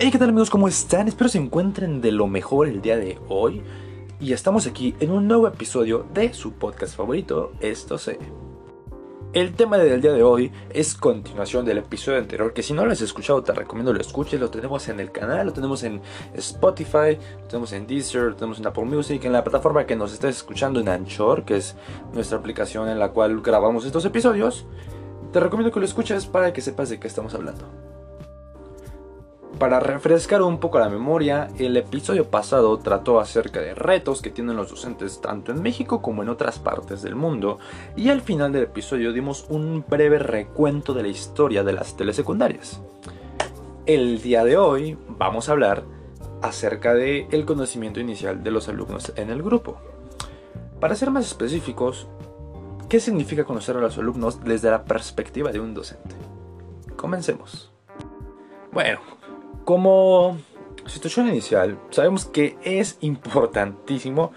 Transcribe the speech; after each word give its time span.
Hey, 0.00 0.12
¿qué 0.12 0.18
tal 0.18 0.28
amigos? 0.28 0.48
¿Cómo 0.48 0.68
están? 0.68 1.08
Espero 1.08 1.28
se 1.28 1.38
encuentren 1.38 2.00
de 2.00 2.12
lo 2.12 2.28
mejor 2.28 2.68
el 2.68 2.80
día 2.80 2.96
de 2.96 3.18
hoy. 3.28 3.64
Y 4.20 4.32
estamos 4.32 4.68
aquí 4.68 4.94
en 5.00 5.10
un 5.10 5.26
nuevo 5.26 5.48
episodio 5.48 6.06
de 6.14 6.32
su 6.34 6.52
podcast 6.52 6.96
favorito, 6.96 7.50
Esto 7.58 7.98
sé. 7.98 8.16
El 9.32 9.54
tema 9.54 9.76
del 9.76 10.00
día 10.00 10.12
de 10.12 10.22
hoy 10.22 10.52
es 10.70 10.94
continuación 10.94 11.64
del 11.64 11.78
episodio 11.78 12.18
anterior, 12.18 12.52
que 12.52 12.62
si 12.62 12.74
no 12.74 12.86
lo 12.86 12.92
has 12.92 13.00
escuchado 13.00 13.42
te 13.42 13.52
recomiendo 13.52 13.92
lo 13.92 14.00
escuches, 14.00 14.38
lo 14.38 14.50
tenemos 14.50 14.88
en 14.88 15.00
el 15.00 15.10
canal, 15.10 15.48
lo 15.48 15.52
tenemos 15.52 15.82
en 15.82 16.00
Spotify, 16.34 17.18
lo 17.40 17.48
tenemos 17.48 17.72
en 17.72 17.88
Deezer, 17.88 18.22
lo 18.22 18.36
tenemos 18.36 18.60
en 18.60 18.68
Apple 18.68 18.84
Music, 18.84 19.24
en 19.24 19.32
la 19.32 19.42
plataforma 19.42 19.84
que 19.84 19.96
nos 19.96 20.12
estés 20.12 20.36
escuchando 20.36 20.78
en 20.78 20.90
Anchor, 20.90 21.44
que 21.44 21.56
es 21.56 21.74
nuestra 22.14 22.38
aplicación 22.38 22.88
en 22.88 23.00
la 23.00 23.10
cual 23.10 23.40
grabamos 23.40 23.84
estos 23.84 24.04
episodios. 24.04 24.64
Te 25.32 25.40
recomiendo 25.40 25.72
que 25.72 25.80
lo 25.80 25.86
escuches 25.86 26.24
para 26.26 26.52
que 26.52 26.60
sepas 26.60 26.88
de 26.88 27.00
qué 27.00 27.08
estamos 27.08 27.34
hablando. 27.34 27.87
Para 29.56 29.80
refrescar 29.80 30.42
un 30.42 30.60
poco 30.60 30.78
la 30.78 30.88
memoria, 30.88 31.48
el 31.58 31.76
episodio 31.76 32.30
pasado 32.30 32.78
trató 32.78 33.18
acerca 33.18 33.60
de 33.60 33.74
retos 33.74 34.22
que 34.22 34.30
tienen 34.30 34.56
los 34.56 34.70
docentes 34.70 35.20
tanto 35.20 35.50
en 35.50 35.62
México 35.62 36.00
como 36.00 36.22
en 36.22 36.28
otras 36.28 36.60
partes 36.60 37.02
del 37.02 37.16
mundo, 37.16 37.58
y 37.96 38.10
al 38.10 38.20
final 38.20 38.52
del 38.52 38.64
episodio 38.64 39.12
dimos 39.12 39.46
un 39.48 39.84
breve 39.88 40.20
recuento 40.20 40.94
de 40.94 41.02
la 41.02 41.08
historia 41.08 41.64
de 41.64 41.72
las 41.72 41.96
telesecundarias. 41.96 42.80
El 43.86 44.22
día 44.22 44.44
de 44.44 44.58
hoy 44.58 44.96
vamos 45.08 45.48
a 45.48 45.52
hablar 45.52 45.82
acerca 46.40 46.94
del 46.94 47.26
el 47.32 47.44
conocimiento 47.44 47.98
inicial 47.98 48.44
de 48.44 48.52
los 48.52 48.68
alumnos 48.68 49.12
en 49.16 49.30
el 49.30 49.42
grupo. 49.42 49.78
Para 50.78 50.94
ser 50.94 51.10
más 51.10 51.26
específicos, 51.26 52.06
¿qué 52.88 53.00
significa 53.00 53.44
conocer 53.44 53.76
a 53.76 53.80
los 53.80 53.98
alumnos 53.98 54.44
desde 54.44 54.70
la 54.70 54.84
perspectiva 54.84 55.50
de 55.50 55.58
un 55.58 55.74
docente? 55.74 56.14
Comencemos. 56.96 57.72
Bueno, 58.70 59.00
como 59.68 60.38
situación 60.86 61.28
inicial, 61.28 61.78
sabemos 61.90 62.24
que 62.24 62.56
es 62.62 62.96
importantísimo 63.02 64.32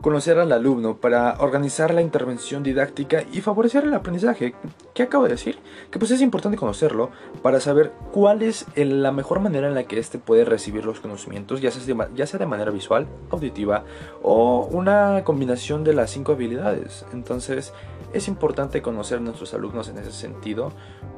conocer 0.00 0.40
al 0.40 0.50
alumno 0.50 0.96
para 0.96 1.36
organizar 1.38 1.94
la 1.94 2.02
intervención 2.02 2.64
didáctica 2.64 3.22
y 3.32 3.42
favorecer 3.42 3.84
el 3.84 3.94
aprendizaje. 3.94 4.56
¿Qué 4.92 5.04
acabo 5.04 5.22
de 5.22 5.30
decir? 5.30 5.60
Que 5.92 6.00
pues 6.00 6.10
es 6.10 6.20
importante 6.20 6.58
conocerlo 6.58 7.12
para 7.42 7.60
saber 7.60 7.92
cuál 8.10 8.42
es 8.42 8.66
la 8.74 9.12
mejor 9.12 9.38
manera 9.38 9.68
en 9.68 9.74
la 9.74 9.84
que 9.84 10.00
éste 10.00 10.18
puede 10.18 10.44
recibir 10.44 10.84
los 10.84 10.98
conocimientos, 10.98 11.60
ya 11.60 11.70
sea, 11.70 11.84
de, 11.84 12.08
ya 12.16 12.26
sea 12.26 12.40
de 12.40 12.46
manera 12.46 12.72
visual, 12.72 13.06
auditiva 13.30 13.84
o 14.20 14.66
una 14.68 15.22
combinación 15.22 15.84
de 15.84 15.94
las 15.94 16.10
cinco 16.10 16.32
habilidades. 16.32 17.06
Entonces 17.12 17.72
es 18.12 18.26
importante 18.26 18.82
conocer 18.82 19.18
a 19.18 19.20
nuestros 19.20 19.54
alumnos 19.54 19.88
en 19.90 19.98
ese 19.98 20.10
sentido 20.10 20.72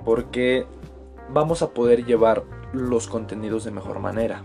porque 0.04 0.66
vamos 1.30 1.62
a 1.62 1.70
poder 1.70 2.04
llevar 2.04 2.44
los 2.74 3.08
contenidos 3.08 3.64
de 3.64 3.70
mejor 3.70 4.00
manera. 4.00 4.42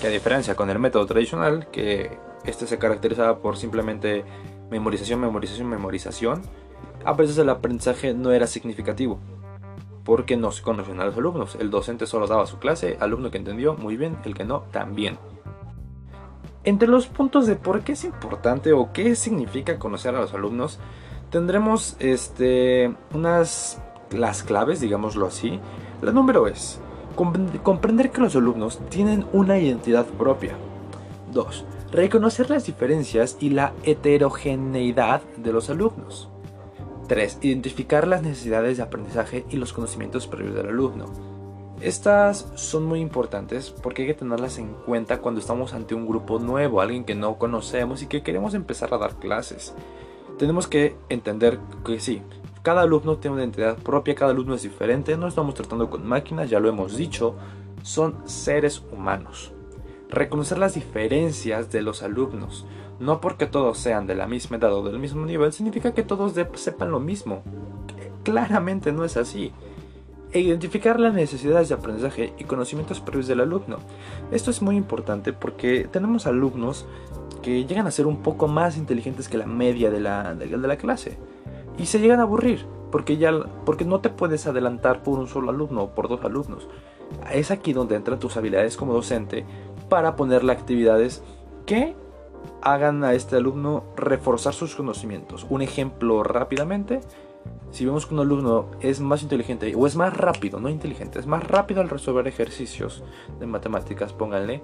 Que 0.00 0.08
a 0.08 0.10
diferencia 0.10 0.54
con 0.54 0.70
el 0.70 0.78
método 0.78 1.06
tradicional, 1.06 1.68
que 1.70 2.18
este 2.44 2.66
se 2.66 2.78
caracterizaba 2.78 3.38
por 3.38 3.56
simplemente 3.56 4.24
memorización, 4.70 5.20
memorización, 5.20 5.68
memorización, 5.68 6.42
a 7.04 7.12
veces 7.12 7.38
el 7.38 7.48
aprendizaje 7.48 8.14
no 8.14 8.32
era 8.32 8.46
significativo, 8.46 9.18
porque 10.04 10.36
no 10.36 10.50
se 10.52 10.62
conocían 10.62 11.00
a 11.00 11.06
los 11.06 11.16
alumnos. 11.16 11.56
El 11.56 11.70
docente 11.70 12.06
solo 12.06 12.26
daba 12.26 12.46
su 12.46 12.58
clase, 12.58 12.96
alumno 13.00 13.30
que 13.30 13.38
entendió, 13.38 13.74
muy 13.74 13.96
bien, 13.96 14.16
el 14.24 14.34
que 14.34 14.44
no, 14.44 14.62
también. 14.70 15.18
Entre 16.64 16.88
los 16.88 17.06
puntos 17.08 17.46
de 17.46 17.56
por 17.56 17.82
qué 17.82 17.92
es 17.92 18.04
importante 18.04 18.72
o 18.72 18.92
qué 18.92 19.16
significa 19.16 19.78
conocer 19.78 20.14
a 20.14 20.20
los 20.20 20.32
alumnos, 20.32 20.78
tendremos 21.30 21.96
este, 21.98 22.94
unas 23.14 23.82
las 24.10 24.42
claves, 24.42 24.80
digámoslo 24.80 25.26
así. 25.26 25.58
La 26.02 26.12
número 26.12 26.46
es 26.46 26.80
comprender 27.14 28.10
que 28.10 28.20
los 28.20 28.36
alumnos 28.36 28.80
tienen 28.88 29.26
una 29.32 29.58
identidad 29.58 30.06
propia. 30.06 30.56
2. 31.32 31.64
Reconocer 31.92 32.50
las 32.50 32.66
diferencias 32.66 33.36
y 33.40 33.50
la 33.50 33.72
heterogeneidad 33.84 35.22
de 35.36 35.52
los 35.52 35.70
alumnos. 35.70 36.28
3. 37.08 37.38
Identificar 37.42 38.06
las 38.06 38.22
necesidades 38.22 38.76
de 38.76 38.82
aprendizaje 38.82 39.44
y 39.50 39.56
los 39.56 39.72
conocimientos 39.72 40.26
previos 40.26 40.54
del 40.54 40.68
alumno. 40.68 41.06
Estas 41.82 42.48
son 42.54 42.84
muy 42.84 43.00
importantes 43.00 43.70
porque 43.70 44.02
hay 44.02 44.08
que 44.08 44.14
tenerlas 44.14 44.58
en 44.58 44.72
cuenta 44.86 45.18
cuando 45.18 45.40
estamos 45.40 45.74
ante 45.74 45.96
un 45.96 46.06
grupo 46.06 46.38
nuevo, 46.38 46.80
alguien 46.80 47.04
que 47.04 47.16
no 47.16 47.38
conocemos 47.38 48.02
y 48.02 48.06
que 48.06 48.22
queremos 48.22 48.54
empezar 48.54 48.94
a 48.94 48.98
dar 48.98 49.16
clases. 49.16 49.74
Tenemos 50.38 50.68
que 50.68 50.96
entender 51.08 51.58
que 51.84 51.98
sí, 51.98 52.22
cada 52.62 52.82
alumno 52.82 53.16
tiene 53.16 53.34
una 53.34 53.42
identidad 53.42 53.76
propia, 53.76 54.14
cada 54.14 54.30
alumno 54.30 54.54
es 54.54 54.62
diferente, 54.62 55.16
no 55.16 55.26
estamos 55.26 55.54
tratando 55.54 55.90
con 55.90 56.06
máquinas, 56.06 56.48
ya 56.48 56.60
lo 56.60 56.68
hemos 56.68 56.96
dicho, 56.96 57.34
son 57.82 58.16
seres 58.24 58.82
humanos. 58.92 59.52
Reconocer 60.08 60.58
las 60.58 60.74
diferencias 60.74 61.72
de 61.72 61.82
los 61.82 62.02
alumnos, 62.02 62.64
no 63.00 63.20
porque 63.20 63.46
todos 63.46 63.78
sean 63.78 64.06
de 64.06 64.14
la 64.14 64.28
misma 64.28 64.58
edad 64.58 64.72
o 64.74 64.84
del 64.84 65.00
mismo 65.00 65.26
nivel, 65.26 65.52
significa 65.52 65.92
que 65.92 66.04
todos 66.04 66.34
sepan 66.54 66.92
lo 66.92 67.00
mismo. 67.00 67.42
Claramente 68.22 68.92
no 68.92 69.04
es 69.04 69.16
así. 69.16 69.52
E 70.30 70.40
identificar 70.40 71.00
las 71.00 71.12
necesidades 71.12 71.68
de 71.68 71.74
aprendizaje 71.74 72.32
y 72.38 72.44
conocimientos 72.44 73.00
previos 73.00 73.26
del 73.26 73.40
alumno. 73.40 73.78
Esto 74.30 74.50
es 74.50 74.62
muy 74.62 74.76
importante 74.76 75.32
porque 75.32 75.88
tenemos 75.90 76.26
alumnos 76.26 76.86
que 77.42 77.64
llegan 77.64 77.86
a 77.86 77.90
ser 77.90 78.06
un 78.06 78.22
poco 78.22 78.46
más 78.46 78.76
inteligentes 78.76 79.28
que 79.28 79.36
la 79.36 79.46
media 79.46 79.90
de 79.90 80.00
la, 80.00 80.34
de 80.34 80.46
la 80.56 80.76
clase 80.76 81.18
y 81.78 81.86
se 81.86 81.98
llegan 81.98 82.20
a 82.20 82.24
aburrir 82.24 82.66
porque 82.90 83.16
ya 83.16 83.32
porque 83.64 83.84
no 83.84 84.00
te 84.00 84.10
puedes 84.10 84.46
adelantar 84.46 85.02
por 85.02 85.18
un 85.18 85.26
solo 85.26 85.50
alumno 85.50 85.82
o 85.84 85.90
por 85.94 86.08
dos 86.08 86.24
alumnos. 86.24 86.68
Es 87.32 87.50
aquí 87.50 87.72
donde 87.72 87.96
entran 87.96 88.18
tus 88.18 88.36
habilidades 88.36 88.76
como 88.76 88.94
docente 88.94 89.44
para 89.88 90.16
ponerle 90.16 90.52
actividades 90.52 91.22
que 91.66 91.94
hagan 92.62 93.04
a 93.04 93.14
este 93.14 93.36
alumno 93.36 93.84
reforzar 93.96 94.54
sus 94.54 94.74
conocimientos. 94.74 95.46
Un 95.50 95.62
ejemplo 95.62 96.22
rápidamente, 96.22 97.00
si 97.70 97.84
vemos 97.84 98.06
que 98.06 98.14
un 98.14 98.20
alumno 98.20 98.66
es 98.80 99.00
más 99.00 99.22
inteligente 99.22 99.74
o 99.76 99.86
es 99.86 99.96
más 99.96 100.16
rápido, 100.16 100.60
no 100.60 100.68
inteligente, 100.68 101.18
es 101.18 101.26
más 101.26 101.44
rápido 101.44 101.80
al 101.80 101.88
resolver 101.88 102.26
ejercicios 102.28 103.02
de 103.40 103.46
matemáticas, 103.46 104.12
pónganle, 104.12 104.62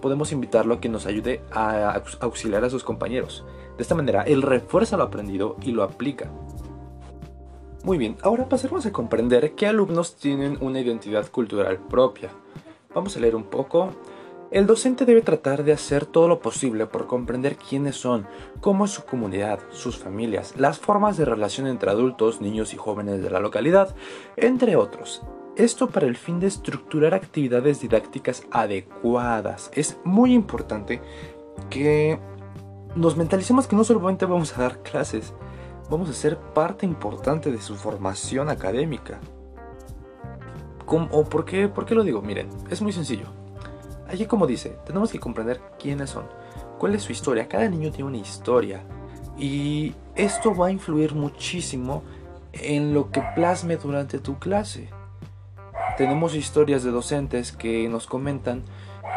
podemos 0.00 0.32
invitarlo 0.32 0.74
a 0.74 0.80
que 0.80 0.88
nos 0.88 1.06
ayude 1.06 1.42
a 1.52 2.02
auxiliar 2.20 2.64
a 2.64 2.70
sus 2.70 2.84
compañeros. 2.84 3.44
De 3.76 3.82
esta 3.82 3.94
manera, 3.94 4.22
él 4.22 4.42
refuerza 4.42 4.96
lo 4.96 5.04
aprendido 5.04 5.56
y 5.62 5.72
lo 5.72 5.82
aplica. 5.82 6.30
Muy 7.82 7.96
bien, 7.96 8.18
ahora 8.22 8.46
pasemos 8.46 8.84
a 8.84 8.92
comprender 8.92 9.54
qué 9.54 9.66
alumnos 9.66 10.16
tienen 10.16 10.58
una 10.60 10.80
identidad 10.80 11.30
cultural 11.30 11.78
propia. 11.88 12.28
Vamos 12.94 13.16
a 13.16 13.20
leer 13.20 13.34
un 13.34 13.44
poco. 13.44 13.90
El 14.50 14.66
docente 14.66 15.06
debe 15.06 15.22
tratar 15.22 15.64
de 15.64 15.72
hacer 15.72 16.04
todo 16.04 16.28
lo 16.28 16.40
posible 16.40 16.86
por 16.86 17.06
comprender 17.06 17.56
quiénes 17.56 17.96
son, 17.96 18.26
cómo 18.60 18.84
es 18.84 18.90
su 18.90 19.04
comunidad, 19.04 19.60
sus 19.70 19.96
familias, 19.96 20.54
las 20.58 20.78
formas 20.78 21.16
de 21.16 21.24
relación 21.24 21.66
entre 21.66 21.90
adultos, 21.90 22.42
niños 22.42 22.74
y 22.74 22.76
jóvenes 22.76 23.22
de 23.22 23.30
la 23.30 23.40
localidad, 23.40 23.94
entre 24.36 24.76
otros. 24.76 25.22
Esto 25.60 25.90
para 25.90 26.06
el 26.06 26.16
fin 26.16 26.40
de 26.40 26.46
estructurar 26.46 27.12
actividades 27.12 27.82
didácticas 27.82 28.44
adecuadas. 28.50 29.70
Es 29.74 29.98
muy 30.04 30.32
importante 30.32 31.02
que 31.68 32.18
nos 32.96 33.18
mentalicemos 33.18 33.66
que 33.66 33.76
no 33.76 33.84
solamente 33.84 34.24
vamos 34.24 34.56
a 34.56 34.62
dar 34.62 34.82
clases, 34.82 35.34
vamos 35.90 36.08
a 36.08 36.14
ser 36.14 36.38
parte 36.38 36.86
importante 36.86 37.52
de 37.52 37.60
su 37.60 37.74
formación 37.74 38.48
académica. 38.48 39.20
¿O 40.86 41.24
por 41.24 41.44
qué, 41.44 41.68
por 41.68 41.84
qué 41.84 41.94
lo 41.94 42.04
digo? 42.04 42.22
Miren, 42.22 42.48
es 42.70 42.80
muy 42.80 42.94
sencillo. 42.94 43.26
Allí 44.08 44.24
como 44.24 44.46
dice, 44.46 44.78
tenemos 44.86 45.12
que 45.12 45.20
comprender 45.20 45.60
quiénes 45.78 46.08
son, 46.08 46.24
cuál 46.78 46.94
es 46.94 47.02
su 47.02 47.12
historia. 47.12 47.48
Cada 47.48 47.68
niño 47.68 47.90
tiene 47.90 48.08
una 48.08 48.16
historia 48.16 48.82
y 49.36 49.94
esto 50.14 50.54
va 50.54 50.68
a 50.68 50.72
influir 50.72 51.14
muchísimo 51.14 52.02
en 52.54 52.94
lo 52.94 53.10
que 53.10 53.22
plasme 53.34 53.76
durante 53.76 54.20
tu 54.20 54.38
clase. 54.38 54.88
Tenemos 56.00 56.34
historias 56.34 56.82
de 56.82 56.92
docentes 56.92 57.52
que 57.52 57.86
nos 57.86 58.06
comentan 58.06 58.62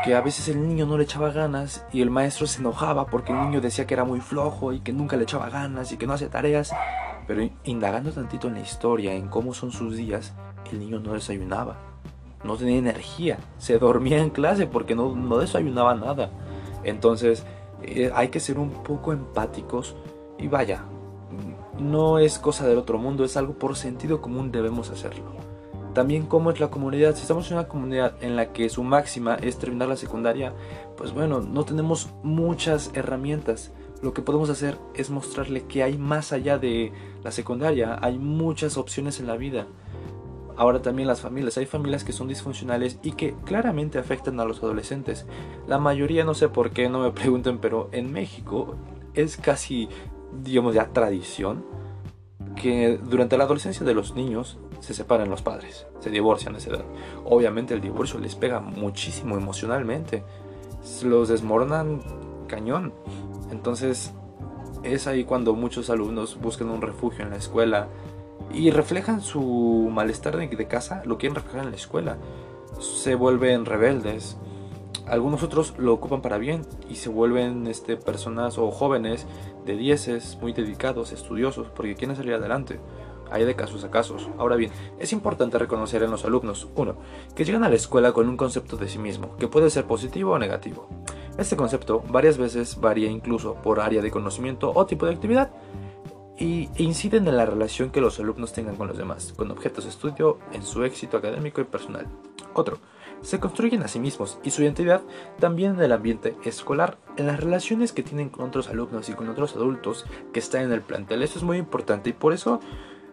que 0.04 0.16
a 0.16 0.20
veces 0.20 0.50
el 0.50 0.68
niño 0.68 0.86
no 0.86 0.98
le 0.98 1.06
echaba 1.06 1.32
ganas 1.32 1.86
y 1.94 2.02
el 2.02 2.10
maestro 2.10 2.46
se 2.46 2.60
enojaba 2.60 3.06
porque 3.06 3.32
el 3.32 3.40
niño 3.40 3.62
decía 3.62 3.88
que 3.88 3.94
era 3.94 4.04
muy 4.04 4.20
flojo 4.20 4.74
y 4.74 4.82
que 4.82 4.92
nunca 4.92 5.16
le 5.16 5.24
echaba 5.24 5.50
ganas 5.50 5.94
y 5.94 5.98
que 5.98 6.06
no 6.06 6.12
hacía 6.12 6.30
tareas. 6.30 6.74
Pero 7.26 7.50
indagando 7.64 8.12
tantito 8.12 8.50
en 8.50 8.56
la 8.56 8.60
historia, 8.60 9.14
en 9.14 9.30
cómo 9.30 9.54
son 9.54 9.72
sus 9.72 9.96
días, 9.96 10.34
el 10.74 10.80
niño 10.80 11.00
no 11.00 11.14
desayunaba, 11.14 11.78
no 12.44 12.58
tenía 12.58 12.80
energía, 12.80 13.38
se 13.60 13.80
dormía 13.80 14.18
en 14.18 14.30
clase 14.30 14.68
porque 14.68 14.94
no, 14.94 15.16
no 15.16 15.38
desayunaba 15.38 15.96
nada. 15.96 16.32
Entonces 16.84 17.46
eh, 17.82 18.12
hay 18.14 18.28
que 18.28 18.42
ser 18.42 18.60
un 18.60 18.84
poco 18.84 19.14
empáticos 19.14 19.96
y 20.38 20.50
vaya, 20.50 20.84
no 21.80 22.20
es 22.20 22.40
cosa 22.40 22.68
del 22.68 22.78
otro 22.78 22.98
mundo, 22.98 23.24
es 23.24 23.38
algo 23.38 23.54
por 23.54 23.78
sentido 23.78 24.20
común 24.20 24.52
debemos 24.52 24.90
hacerlo. 24.90 25.53
También 25.94 26.26
cómo 26.26 26.50
es 26.50 26.60
la 26.60 26.72
comunidad. 26.72 27.16
Si 27.16 27.22
estamos 27.22 27.50
en 27.52 27.58
una 27.58 27.68
comunidad 27.68 28.16
en 28.22 28.36
la 28.36 28.52
que 28.52 28.70
su 28.70 28.84
máxima 28.84 29.36
es 29.36 29.58
terminar 29.58 29.90
la 29.90 29.96
secundaria, 29.96 30.54
pues 30.98 31.14
bueno, 31.14 31.40
no 31.40 31.66
tenemos 31.66 32.10
muchas 32.24 32.92
herramientas. 32.96 33.72
Lo 34.02 34.14
que 34.14 34.22
podemos 34.22 34.50
hacer 34.50 34.78
es 34.96 35.10
mostrarle 35.10 35.66
que 35.66 35.84
hay 35.84 35.98
más 35.98 36.34
allá 36.34 36.58
de 36.58 36.92
la 37.24 37.32
secundaria, 37.32 38.00
hay 38.02 38.18
muchas 38.18 38.78
opciones 38.78 39.20
en 39.20 39.28
la 39.28 39.38
vida. 39.38 39.68
Ahora 40.56 40.82
también 40.82 41.08
las 41.08 41.22
familias, 41.22 41.58
hay 41.58 41.66
familias 41.66 42.04
que 42.04 42.12
son 42.12 42.28
disfuncionales 42.28 43.00
y 43.02 43.14
que 43.14 43.36
claramente 43.46 43.98
afectan 43.98 44.40
a 44.40 44.46
los 44.46 44.62
adolescentes. 44.62 45.26
La 45.68 45.80
mayoría, 45.80 46.26
no 46.26 46.34
sé 46.34 46.50
por 46.50 46.72
qué, 46.72 46.90
no 46.90 47.00
me 47.00 47.12
pregunten, 47.20 47.60
pero 47.60 47.90
en 47.92 48.12
México 48.12 48.76
es 49.14 49.38
casi, 49.38 49.90
digamos, 50.44 50.74
ya 50.74 50.92
tradición 50.92 51.64
que 52.56 53.00
durante 53.04 53.38
la 53.38 53.46
adolescencia 53.46 53.86
de 53.86 53.94
los 53.94 54.16
niños 54.16 54.60
se 54.84 54.94
separan 54.94 55.30
los 55.30 55.42
padres, 55.42 55.88
se 56.02 56.10
divorcian 56.10 56.56
a 56.56 56.58
esa 56.58 56.72
edad. 56.72 56.86
Obviamente 57.24 57.74
el 57.74 57.80
divorcio 57.80 58.20
les 58.20 58.36
pega 58.36 58.60
muchísimo 58.60 59.38
emocionalmente, 59.38 60.24
los 61.04 61.30
desmoronan 61.30 62.02
cañón. 62.48 62.94
Entonces 63.50 64.12
es 64.84 65.08
ahí 65.08 65.24
cuando 65.24 65.54
muchos 65.54 65.90
alumnos 65.90 66.38
buscan 66.42 66.70
un 66.70 66.82
refugio 66.82 67.24
en 67.24 67.30
la 67.30 67.38
escuela 67.38 67.88
y 68.54 68.72
reflejan 68.72 69.22
su 69.22 69.90
malestar 69.90 70.36
de 70.38 70.68
casa, 70.68 71.02
lo 71.06 71.18
quieren 71.18 71.36
reflejar 71.36 71.64
en 71.64 71.72
la 71.72 71.78
escuela. 71.78 72.18
Se 72.80 73.16
vuelven 73.16 73.66
rebeldes. 73.66 74.36
Algunos 75.08 75.44
otros 75.44 75.76
lo 75.78 75.94
ocupan 75.94 76.22
para 76.22 76.38
bien 76.38 76.64
y 76.90 76.96
se 76.96 77.08
vuelven 77.08 77.68
este, 77.68 77.96
personas 77.96 78.58
o 78.58 78.70
jóvenes 78.70 79.28
de 79.66 79.78
dieces, 79.78 80.38
muy 80.42 80.52
dedicados, 80.52 81.14
estudiosos, 81.14 81.68
porque 81.74 81.96
quieren 81.96 82.18
salir 82.18 82.34
adelante. 82.34 82.80
Hay 83.34 83.46
de 83.46 83.56
casos 83.56 83.84
a 83.84 83.90
casos. 83.90 84.30
Ahora 84.38 84.56
bien, 84.56 84.72
es 85.00 85.12
importante 85.12 85.58
reconocer 85.58 86.04
en 86.04 86.12
los 86.12 86.24
alumnos, 86.24 86.68
uno, 86.76 86.98
que 87.36 87.44
llegan 87.44 87.64
a 87.64 87.70
la 87.70 87.76
escuela 87.76 88.14
con 88.14 88.30
un 88.30 88.38
concepto 88.38 88.78
de 88.78 88.88
sí 88.88 89.00
mismo, 89.00 89.36
que 89.38 89.48
puede 89.48 89.72
ser 89.72 89.86
positivo 89.86 90.34
o 90.34 90.40
negativo. 90.40 90.88
Este 91.38 91.56
concepto 91.56 92.04
varias 92.10 92.38
veces 92.38 92.80
varía 92.80 93.10
incluso 93.10 93.56
por 93.56 93.80
área 93.80 94.04
de 94.04 94.12
conocimiento 94.12 94.72
o 94.74 94.86
tipo 94.86 95.08
de 95.08 95.14
actividad 95.14 95.50
y 96.38 96.70
inciden 96.78 97.28
en 97.28 97.38
la 97.38 97.48
relación 97.48 97.90
que 97.90 98.02
los 98.02 98.20
alumnos 98.20 98.54
tengan 98.54 98.76
con 98.76 98.88
los 98.88 98.98
demás, 98.98 99.34
con 99.36 99.50
objetos 99.50 99.86
de 99.86 99.90
estudio, 99.90 100.38
en 100.52 100.62
su 100.62 100.84
éxito 100.84 101.18
académico 101.18 101.60
y 101.60 101.64
personal. 101.64 102.06
Otro, 102.54 102.78
se 103.22 103.40
construyen 103.40 103.82
a 103.84 103.88
sí 103.88 104.00
mismos 104.00 104.38
y 104.44 104.52
su 104.52 104.62
identidad 104.62 105.02
también 105.40 105.76
en 105.76 105.82
el 105.82 105.92
ambiente 105.92 106.36
escolar, 106.44 106.98
en 107.18 107.28
las 107.28 107.40
relaciones 107.40 107.94
que 107.94 108.04
tienen 108.04 108.30
con 108.30 108.46
otros 108.46 108.68
alumnos 108.68 109.10
y 109.10 109.14
con 109.14 109.30
otros 109.30 109.56
adultos 109.56 110.06
que 110.34 110.40
están 110.40 110.64
en 110.64 110.72
el 110.72 110.82
plantel. 110.82 111.24
Eso 111.24 111.40
es 111.40 111.44
muy 111.44 111.58
importante 111.58 112.10
y 112.10 112.14
por 112.14 112.34
eso 112.34 112.60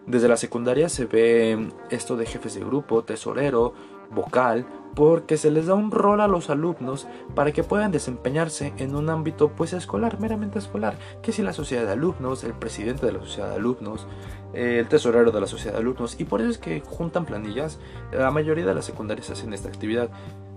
desde 0.07 0.27
la 0.27 0.37
secundaria 0.37 0.89
se 0.89 1.05
ve 1.05 1.69
esto 1.89 2.17
de 2.17 2.25
jefes 2.25 2.55
de 2.55 2.61
grupo, 2.61 3.03
tesorero, 3.03 3.73
vocal, 4.13 4.65
porque 4.95 5.37
se 5.37 5.51
les 5.51 5.67
da 5.67 5.73
un 5.73 5.91
rol 5.91 6.21
a 6.21 6.27
los 6.27 6.49
alumnos 6.49 7.07
para 7.33 7.51
que 7.51 7.63
puedan 7.63 7.91
desempeñarse 7.91 8.73
en 8.77 8.95
un 8.95 9.09
ámbito 9.09 9.49
pues 9.49 9.73
escolar, 9.73 10.19
meramente 10.19 10.59
escolar, 10.59 10.97
que 11.21 11.31
si 11.31 11.41
la 11.41 11.53
sociedad 11.53 11.85
de 11.85 11.93
alumnos, 11.93 12.43
el 12.43 12.53
presidente 12.53 13.05
de 13.05 13.13
la 13.13 13.19
sociedad 13.19 13.49
de 13.49 13.55
alumnos, 13.55 14.05
el 14.53 14.87
tesorero 14.87 15.31
de 15.31 15.41
la 15.41 15.47
sociedad 15.47 15.73
de 15.73 15.79
alumnos, 15.79 16.19
y 16.19 16.25
por 16.25 16.41
eso 16.41 16.49
es 16.49 16.57
que 16.57 16.81
juntan 16.81 17.25
planillas, 17.25 17.79
la 18.11 18.31
mayoría 18.31 18.65
de 18.65 18.75
las 18.75 18.85
secundarias 18.85 19.29
hacen 19.29 19.53
esta 19.53 19.69
actividad, 19.69 20.09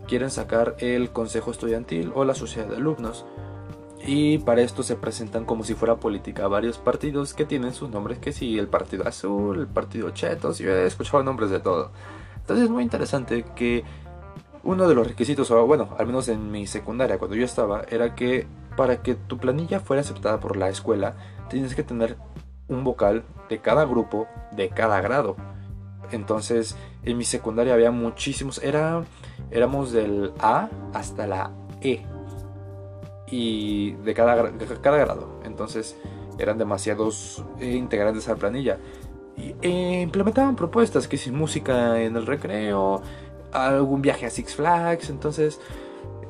quieren 0.09 0.31
sacar 0.31 0.75
el 0.81 1.11
consejo 1.11 1.51
estudiantil 1.51 2.13
o 2.15 2.25
la 2.25 2.35
sociedad 2.35 2.69
de 2.69 2.77
alumnos, 2.77 3.25
y 4.07 4.39
para 4.39 4.61
esto 4.61 4.83
se 4.83 4.97
presentan 4.97 5.45
como 5.45 5.65
si 5.65 5.75
fuera 5.75 5.97
política 5.97 6.47
varios 6.47 6.79
partidos 6.79 7.33
que 7.33 7.47
tienen 7.47 7.73
sus 7.73 7.89
nombres, 7.89 8.19
que 8.19 8.33
si 8.33 8.59
el 8.59 8.69
partido 8.69 9.09
azul, 9.09 9.59
el 9.59 9.67
partido 9.67 10.11
chetos, 10.11 10.61
y 10.61 10.65
he 10.65 10.87
escuchado 10.87 11.23
nombres 11.23 11.51
de 11.51 11.61
todo. 11.61 11.91
Entonces 12.37 12.65
es 12.65 12.71
muy 12.71 12.83
interesante 12.83 13.45
que 13.57 13.83
uno 14.63 14.89
de 14.89 14.95
los 14.95 15.07
requisitos, 15.07 15.51
o 15.51 15.67
bueno, 15.67 15.89
al 15.99 16.07
menos 16.07 16.29
en 16.29 16.51
mi 16.51 16.67
secundaria 16.67 17.19
cuando 17.19 17.37
yo 17.37 17.45
estaba, 17.45 17.83
era 17.89 18.15
que 18.15 18.47
para 18.77 19.03
que 19.03 19.15
tu 19.15 19.39
planilla 19.39 19.81
fuera 19.81 20.03
aceptada 20.03 20.39
por 20.39 20.57
la 20.57 20.69
escuela, 20.69 21.15
tienes 21.49 21.75
que 21.75 21.83
tener 21.83 22.19
un 22.69 22.85
vocal 22.85 23.25
de 23.49 23.59
cada 23.59 23.87
grupo, 23.87 24.27
de 24.53 24.69
cada 24.69 25.01
grado. 25.01 25.37
Entonces, 26.11 26.77
en 27.05 27.17
mi 27.17 27.25
secundaria 27.25 27.73
había 27.73 27.91
muchísimos, 27.91 28.63
era, 28.63 29.03
éramos 29.51 29.93
del 29.93 30.33
A 30.41 30.69
hasta 30.93 31.27
la 31.27 31.51
E 31.81 32.05
y 33.31 33.93
de 33.93 34.15
cada, 34.15 34.53
cada 34.81 34.99
grado. 34.99 35.41
Entonces 35.45 35.97
eran 36.39 36.59
demasiados 36.59 37.45
eh, 37.61 37.73
integrantes 37.73 38.29
a 38.29 38.33
la 38.33 38.37
planilla. 38.37 38.79
Y 39.37 39.55
e 39.63 40.03
implementaban 40.03 40.57
propuestas, 40.57 41.09
que 41.09 41.17
si 41.17 41.31
música 41.31 42.01
en 42.01 42.17
el 42.17 42.27
recreo, 42.27 43.03
algún 43.53 44.03
viaje 44.03 44.27
a 44.27 44.31
Six 44.31 44.55
Flags. 44.55 45.11
Entonces 45.11 45.61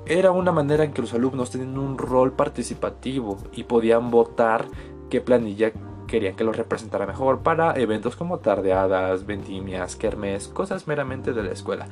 era 0.07 0.31
una 0.31 0.53
manera 0.53 0.85
en 0.85 0.93
que 0.93 1.03
los 1.03 1.15
alumnos 1.15 1.51
tenían 1.51 1.79
un 1.79 1.99
rol 1.99 2.33
participativo 2.33 3.39
y 3.53 3.65
podían 3.65 4.11
votar 4.11 4.67
qué 5.11 5.21
planilla 5.21 5.73
querían 6.07 6.37
que 6.37 6.45
los 6.45 6.57
representara 6.57 7.07
mejor 7.07 7.41
para 7.41 7.79
eventos 7.79 8.15
como 8.15 8.39
tardeadas, 8.39 9.27
vendimias, 9.27 9.97
kermes, 9.97 10.49
cosas 10.49 10.87
meramente 10.87 11.33
de 11.33 11.43
la 11.43 11.53
escuela, 11.53 11.89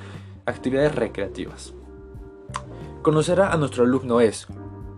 actividades 0.46 0.94
recreativas. 0.94 1.72
Conocer 3.02 3.40
a 3.40 3.56
nuestro 3.56 3.84
alumno 3.84 4.20
es 4.20 4.46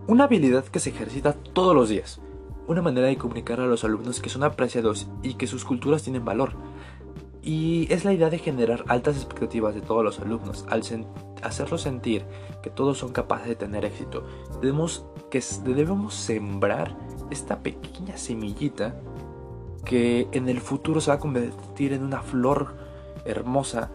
una 0.06 0.24
habilidad 0.24 0.64
que 0.64 0.80
se 0.80 0.90
ejercita 0.90 1.32
todos 1.32 1.74
los 1.74 1.88
días. 1.88 2.20
Una 2.66 2.82
manera 2.82 3.06
de 3.06 3.16
comunicar 3.16 3.60
a 3.60 3.66
los 3.66 3.84
alumnos 3.84 4.20
que 4.20 4.30
son 4.30 4.42
apreciados 4.42 5.08
y 5.22 5.34
que 5.34 5.46
sus 5.46 5.64
culturas 5.64 6.02
tienen 6.02 6.24
valor. 6.24 6.52
Y 7.42 7.92
es 7.92 8.04
la 8.04 8.12
idea 8.12 8.30
de 8.30 8.38
generar 8.38 8.84
altas 8.88 9.16
expectativas 9.16 9.74
de 9.74 9.82
todos 9.82 10.02
los 10.02 10.18
alumnos, 10.18 10.64
al 10.70 10.82
hacerlos 11.42 11.82
sentir 11.82 12.24
que 12.62 12.70
todos 12.70 12.98
son 12.98 13.12
capaces 13.12 13.48
de 13.48 13.56
tener 13.56 13.84
éxito. 13.84 14.24
Debemos, 14.62 15.04
que 15.30 15.42
debemos 15.62 16.14
sembrar 16.14 16.96
esta 17.30 17.62
pequeña 17.62 18.16
semillita 18.16 18.98
que 19.84 20.28
en 20.32 20.48
el 20.48 20.60
futuro 20.60 21.00
se 21.00 21.10
va 21.10 21.16
a 21.16 21.20
convertir 21.20 21.92
en 21.92 22.02
una 22.02 22.22
flor 22.22 22.76
hermosa 23.26 23.90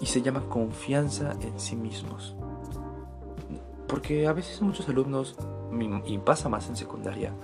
y 0.00 0.06
se 0.06 0.22
llama 0.22 0.42
confianza 0.48 1.36
en 1.42 1.60
sí 1.60 1.76
mismos. 1.76 2.34
Porque 3.92 4.26
a 4.26 4.32
veces 4.32 4.62
muchos 4.62 4.88
alumnos, 4.88 5.36
y 6.06 6.16
pasa 6.16 6.48
más 6.48 6.66
en 6.70 6.76
secundaria, 6.76 7.34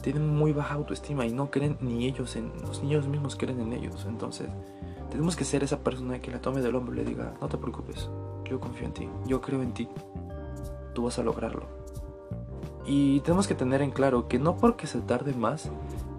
tienen 0.00 0.34
muy 0.34 0.54
baja 0.54 0.76
autoestima 0.76 1.26
y 1.26 1.32
no 1.34 1.50
creen 1.50 1.76
ni 1.82 2.06
ellos 2.06 2.36
en 2.36 2.50
los 2.62 2.82
niños 2.82 3.06
mismos 3.06 3.36
creen 3.36 3.60
en 3.60 3.74
ellos. 3.74 4.06
Entonces, 4.08 4.48
tenemos 5.10 5.36
que 5.36 5.44
ser 5.44 5.62
esa 5.62 5.80
persona 5.80 6.22
que 6.22 6.30
la 6.30 6.40
tome 6.40 6.62
del 6.62 6.74
hombro 6.74 6.94
y 6.94 6.96
le 6.96 7.04
diga, 7.04 7.34
no 7.38 7.48
te 7.50 7.58
preocupes, 7.58 8.08
yo 8.46 8.58
confío 8.60 8.86
en 8.86 8.94
ti, 8.94 9.10
yo 9.26 9.42
creo 9.42 9.60
en 9.60 9.74
ti, 9.74 9.86
tú 10.94 11.02
vas 11.02 11.18
a 11.18 11.22
lograrlo. 11.22 11.66
Y 12.86 13.20
tenemos 13.20 13.46
que 13.46 13.54
tener 13.54 13.82
en 13.82 13.90
claro 13.90 14.26
que 14.26 14.38
no 14.38 14.56
porque 14.56 14.86
se 14.86 15.02
tarde 15.02 15.34
más, 15.34 15.70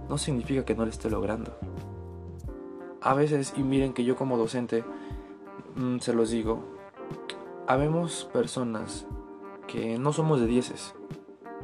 no 0.10 0.20
significa 0.20 0.64
que 0.64 0.76
no 0.76 0.84
lo 0.84 0.92
esté 0.92 1.10
logrando. 1.10 1.58
A 3.02 3.16
veces, 3.16 3.52
y 3.58 3.64
miren 3.64 3.94
que 3.94 4.04
yo 4.04 4.16
como 4.16 4.38
docente, 4.38 4.84
mm, 5.76 5.98
se 6.02 6.14
los 6.14 6.30
digo, 6.30 6.64
habemos 7.66 8.30
personas 8.32 9.08
no 10.00 10.14
somos 10.14 10.40
de 10.40 10.48
dieces. 10.48 10.96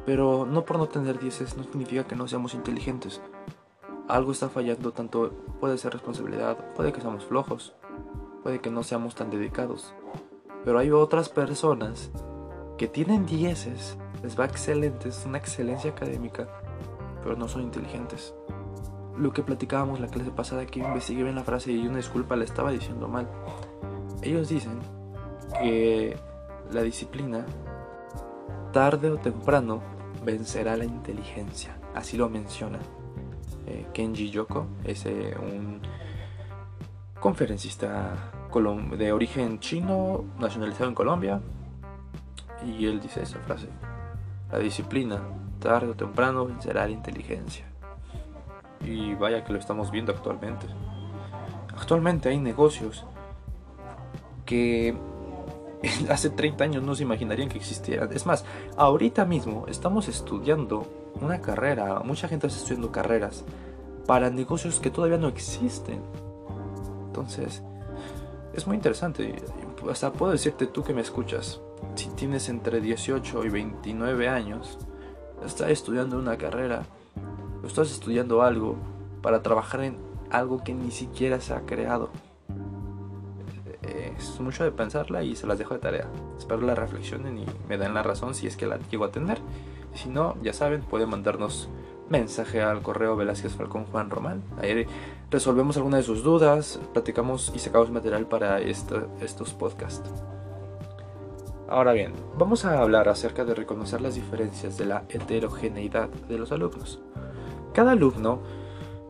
Pero 0.04 0.46
no 0.46 0.64
por 0.64 0.78
no 0.78 0.88
tener 0.88 1.18
dieces 1.18 1.56
no 1.56 1.62
significa 1.62 2.04
que 2.04 2.16
no 2.16 2.26
seamos 2.28 2.54
inteligentes. 2.54 3.20
Algo 4.08 4.32
está 4.32 4.48
fallando, 4.48 4.92
tanto 4.92 5.32
puede 5.60 5.78
ser 5.78 5.92
responsabilidad, 5.92 6.74
puede 6.74 6.92
que 6.92 7.00
seamos 7.00 7.24
flojos, 7.24 7.72
puede 8.42 8.60
que 8.60 8.70
no 8.70 8.82
seamos 8.82 9.14
tan 9.14 9.30
dedicados. 9.30 9.94
Pero 10.64 10.78
hay 10.78 10.90
otras 10.90 11.28
personas 11.28 12.10
que 12.78 12.88
tienen 12.88 13.26
dieces, 13.26 13.96
les 14.22 14.38
va 14.38 14.44
excelentes, 14.44 15.24
una 15.24 15.38
excelencia 15.38 15.92
académica, 15.92 16.48
pero 17.22 17.36
no 17.36 17.48
son 17.48 17.62
inteligentes. 17.62 18.34
Lo 19.16 19.32
que 19.32 19.42
platicábamos 19.42 20.00
la 20.00 20.08
clase 20.08 20.30
pasada 20.30 20.66
que 20.66 20.80
investigué 20.80 21.22
bien 21.22 21.36
la 21.36 21.44
frase 21.44 21.70
y 21.72 21.86
una 21.86 21.98
disculpa 21.98 22.34
le 22.34 22.44
estaba 22.44 22.72
diciendo 22.72 23.08
mal. 23.08 23.28
Ellos 24.22 24.48
dicen 24.48 24.80
que 25.60 26.16
la 26.72 26.82
disciplina 26.82 27.44
tarde 28.72 29.10
o 29.10 29.18
temprano 29.18 29.80
vencerá 30.24 30.76
la 30.76 30.84
inteligencia. 30.84 31.76
Así 31.94 32.16
lo 32.16 32.28
menciona 32.28 32.78
eh, 33.66 33.86
Kenji 33.92 34.30
Yoko, 34.30 34.66
es 34.84 35.04
un 35.04 35.80
conferencista 37.20 38.32
de 38.98 39.12
origen 39.12 39.60
chino, 39.60 40.24
nacionalizado 40.38 40.88
en 40.88 40.94
Colombia. 40.94 41.40
Y 42.66 42.86
él 42.86 43.00
dice 43.00 43.22
esa 43.22 43.38
frase. 43.38 43.68
La 44.50 44.58
disciplina, 44.58 45.22
tarde 45.58 45.90
o 45.90 45.94
temprano, 45.94 46.46
vencerá 46.46 46.84
la 46.84 46.92
inteligencia. 46.92 47.64
Y 48.84 49.14
vaya 49.14 49.44
que 49.44 49.52
lo 49.52 49.58
estamos 49.58 49.90
viendo 49.90 50.12
actualmente. 50.12 50.66
Actualmente 51.74 52.28
hay 52.28 52.38
negocios 52.38 53.06
que 54.44 54.94
hace 56.08 56.30
30 56.30 56.64
años 56.64 56.82
no 56.82 56.94
se 56.94 57.02
imaginarían 57.02 57.48
que 57.48 57.58
existieran. 57.58 58.12
Es 58.12 58.26
más, 58.26 58.44
ahorita 58.76 59.24
mismo 59.24 59.66
estamos 59.68 60.08
estudiando 60.08 60.86
una 61.20 61.40
carrera, 61.40 62.00
mucha 62.04 62.28
gente 62.28 62.46
está 62.46 62.58
estudiando 62.58 62.92
carreras 62.92 63.44
para 64.06 64.30
negocios 64.30 64.80
que 64.80 64.90
todavía 64.90 65.18
no 65.18 65.28
existen. 65.28 66.00
Entonces, 67.06 67.62
es 68.54 68.66
muy 68.66 68.76
interesante. 68.76 69.34
Hasta 69.90 70.12
puedo 70.12 70.32
decirte 70.32 70.66
tú 70.66 70.82
que 70.82 70.94
me 70.94 71.00
escuchas, 71.00 71.60
si 71.94 72.08
tienes 72.10 72.48
entre 72.48 72.80
18 72.80 73.44
y 73.44 73.48
29 73.48 74.28
años, 74.28 74.78
estás 75.44 75.70
estudiando 75.70 76.18
una 76.18 76.38
carrera, 76.38 76.84
estás 77.64 77.90
estudiando 77.90 78.42
algo 78.42 78.76
para 79.22 79.42
trabajar 79.42 79.82
en 79.82 79.96
algo 80.30 80.62
que 80.62 80.74
ni 80.74 80.90
siquiera 80.90 81.40
se 81.40 81.54
ha 81.54 81.60
creado. 81.62 82.10
Es 84.18 84.40
mucho 84.40 84.64
de 84.64 84.72
pensarla 84.72 85.22
y 85.22 85.36
se 85.36 85.46
las 85.46 85.58
dejo 85.58 85.74
de 85.74 85.80
tarea. 85.80 86.08
Espero 86.38 86.60
la 86.62 86.74
reflexionen 86.74 87.38
y 87.38 87.46
me 87.68 87.78
den 87.78 87.94
la 87.94 88.02
razón 88.02 88.34
si 88.34 88.46
es 88.46 88.56
que 88.56 88.66
la 88.66 88.78
llego 88.90 89.04
a 89.04 89.10
tener. 89.10 89.38
Si 89.94 90.08
no, 90.08 90.36
ya 90.42 90.52
saben, 90.52 90.82
pueden 90.82 91.10
mandarnos 91.10 91.68
mensaje 92.08 92.62
al 92.62 92.82
correo 92.82 93.16
Velázquez 93.16 93.54
Falcón 93.54 93.84
Juan 93.86 94.10
Román. 94.10 94.42
Ahí 94.60 94.86
resolvemos 95.30 95.76
alguna 95.76 95.96
de 95.96 96.02
sus 96.02 96.22
dudas, 96.22 96.78
platicamos 96.92 97.52
y 97.54 97.58
sacamos 97.58 97.90
material 97.90 98.26
para 98.26 98.60
estos 98.60 99.54
podcasts. 99.54 100.10
Ahora 101.68 101.92
bien, 101.92 102.12
vamos 102.36 102.66
a 102.66 102.80
hablar 102.80 103.08
acerca 103.08 103.46
de 103.46 103.54
reconocer 103.54 104.02
las 104.02 104.14
diferencias 104.14 104.76
de 104.76 104.84
la 104.84 105.04
heterogeneidad 105.08 106.10
de 106.28 106.36
los 106.36 106.52
alumnos. 106.52 107.00
Cada 107.72 107.92
alumno 107.92 108.42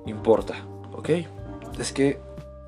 importa, 0.06 0.54
¿ok? 0.92 1.11
Es 1.80 1.92
que, 1.92 2.21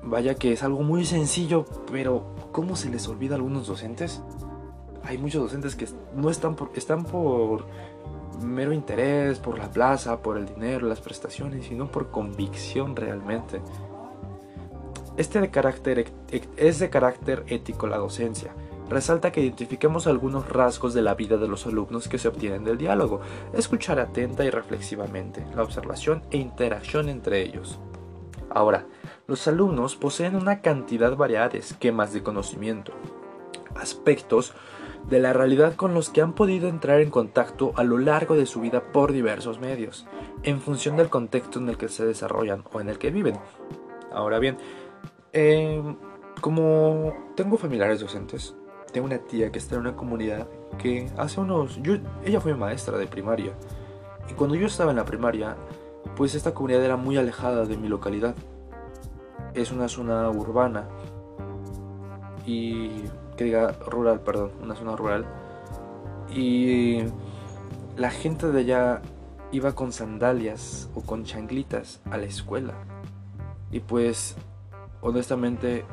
vaya 0.05 0.35
que 0.35 0.53
es 0.53 0.63
algo 0.63 0.83
muy 0.83 1.05
sencillo, 1.05 1.65
pero 1.91 2.35
¿cómo 2.51 2.75
se 2.75 2.89
les 2.89 3.07
olvida 3.07 3.35
a 3.35 3.37
algunos 3.37 3.67
docentes? 3.67 4.21
Hay 5.03 5.17
muchos 5.17 5.43
docentes 5.43 5.75
que 5.75 5.87
no 6.15 6.29
están 6.29 6.55
por, 6.55 6.71
están 6.75 7.03
por 7.03 7.65
mero 8.41 8.73
interés, 8.73 9.39
por 9.39 9.57
la 9.57 9.71
plaza, 9.71 10.21
por 10.21 10.37
el 10.37 10.45
dinero, 10.45 10.87
las 10.87 11.01
prestaciones, 11.01 11.65
sino 11.65 11.91
por 11.91 12.11
convicción 12.11 12.95
realmente. 12.95 13.61
Este 15.17 15.39
de 15.39 15.49
carácter, 15.49 16.11
es 16.57 16.79
de 16.79 16.89
carácter 16.89 17.43
ético 17.47 17.87
la 17.87 17.97
docencia 17.97 18.53
resalta 18.89 19.31
que 19.31 19.41
identifiquemos 19.41 20.07
algunos 20.07 20.47
rasgos 20.49 20.93
de 20.93 21.01
la 21.01 21.15
vida 21.15 21.37
de 21.37 21.47
los 21.47 21.65
alumnos 21.65 22.07
que 22.07 22.17
se 22.17 22.27
obtienen 22.27 22.63
del 22.63 22.77
diálogo, 22.77 23.21
escuchar 23.53 23.99
atenta 23.99 24.45
y 24.45 24.49
reflexivamente, 24.49 25.45
la 25.55 25.63
observación 25.63 26.23
e 26.31 26.37
interacción 26.37 27.09
entre 27.09 27.41
ellos. 27.41 27.79
Ahora, 28.49 28.85
los 29.27 29.47
alumnos 29.47 29.95
poseen 29.95 30.35
una 30.35 30.61
cantidad 30.61 31.15
variada 31.15 31.49
de 31.49 31.59
esquemas 31.59 32.13
de 32.13 32.23
conocimiento, 32.23 32.93
aspectos 33.75 34.53
de 35.09 35.19
la 35.19 35.33
realidad 35.33 35.75
con 35.75 35.93
los 35.93 36.09
que 36.09 36.21
han 36.21 36.33
podido 36.33 36.67
entrar 36.67 36.99
en 36.99 37.09
contacto 37.09 37.73
a 37.75 37.83
lo 37.83 37.97
largo 37.97 38.35
de 38.35 38.45
su 38.45 38.61
vida 38.61 38.91
por 38.91 39.11
diversos 39.11 39.59
medios, 39.59 40.05
en 40.43 40.61
función 40.61 40.97
del 40.97 41.09
contexto 41.09 41.59
en 41.59 41.69
el 41.69 41.77
que 41.77 41.89
se 41.89 42.05
desarrollan 42.05 42.63
o 42.71 42.81
en 42.81 42.89
el 42.89 42.97
que 42.97 43.11
viven. 43.11 43.37
Ahora 44.11 44.39
bien, 44.39 44.57
em, 45.33 45.95
como 46.41 47.13
tengo 47.35 47.57
familiares 47.57 47.99
docentes, 47.99 48.55
tengo 48.91 49.07
una 49.07 49.19
tía 49.19 49.51
que 49.51 49.59
está 49.59 49.75
en 49.75 49.81
una 49.81 49.95
comunidad 49.95 50.47
que 50.77 51.09
hace 51.17 51.41
unos... 51.41 51.81
Yo, 51.81 51.95
ella 52.23 52.39
fue 52.39 52.55
maestra 52.55 52.97
de 52.97 53.07
primaria. 53.07 53.53
Y 54.29 54.33
cuando 54.33 54.55
yo 54.55 54.67
estaba 54.67 54.91
en 54.91 54.97
la 54.97 55.05
primaria, 55.05 55.57
pues 56.15 56.33
esta 56.33 56.53
comunidad 56.53 56.83
era 56.83 56.95
muy 56.95 57.17
alejada 57.17 57.65
de 57.65 57.77
mi 57.77 57.89
localidad. 57.89 58.35
Es 59.55 59.71
una 59.71 59.87
zona 59.87 60.29
urbana. 60.29 60.87
Y... 62.45 62.89
que 63.35 63.45
diga 63.45 63.71
rural, 63.87 64.19
perdón, 64.19 64.51
una 64.61 64.75
zona 64.75 64.95
rural. 64.95 65.25
Y 66.29 66.99
la 67.97 68.11
gente 68.11 68.51
de 68.51 68.59
allá 68.59 69.01
iba 69.51 69.73
con 69.73 69.91
sandalias 69.91 70.89
o 70.95 71.01
con 71.01 71.23
changlitas 71.23 72.01
a 72.11 72.17
la 72.17 72.25
escuela. 72.25 72.73
Y 73.71 73.79
pues, 73.79 74.35
honestamente, 75.01 75.85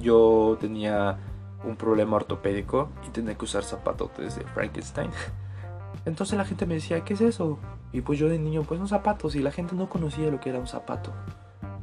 yo 0.00 0.56
tenía 0.60 1.18
un 1.64 1.76
problema 1.76 2.16
ortopédico 2.16 2.88
y 3.06 3.10
tenía 3.10 3.36
que 3.36 3.44
usar 3.44 3.62
zapatos 3.62 4.10
de 4.16 4.30
Frankenstein. 4.54 5.10
Entonces 6.04 6.36
la 6.36 6.44
gente 6.44 6.66
me 6.66 6.74
decía, 6.74 7.04
¿qué 7.04 7.14
es 7.14 7.20
eso? 7.20 7.58
Y 7.92 8.00
pues 8.00 8.18
yo 8.18 8.28
de 8.28 8.38
niño, 8.38 8.62
pues 8.62 8.80
zapatos. 8.88 9.34
Y 9.36 9.40
la 9.40 9.52
gente 9.52 9.74
no 9.74 9.88
conocía 9.88 10.30
lo 10.30 10.40
que 10.40 10.50
era 10.50 10.58
un 10.58 10.66
zapato. 10.66 11.12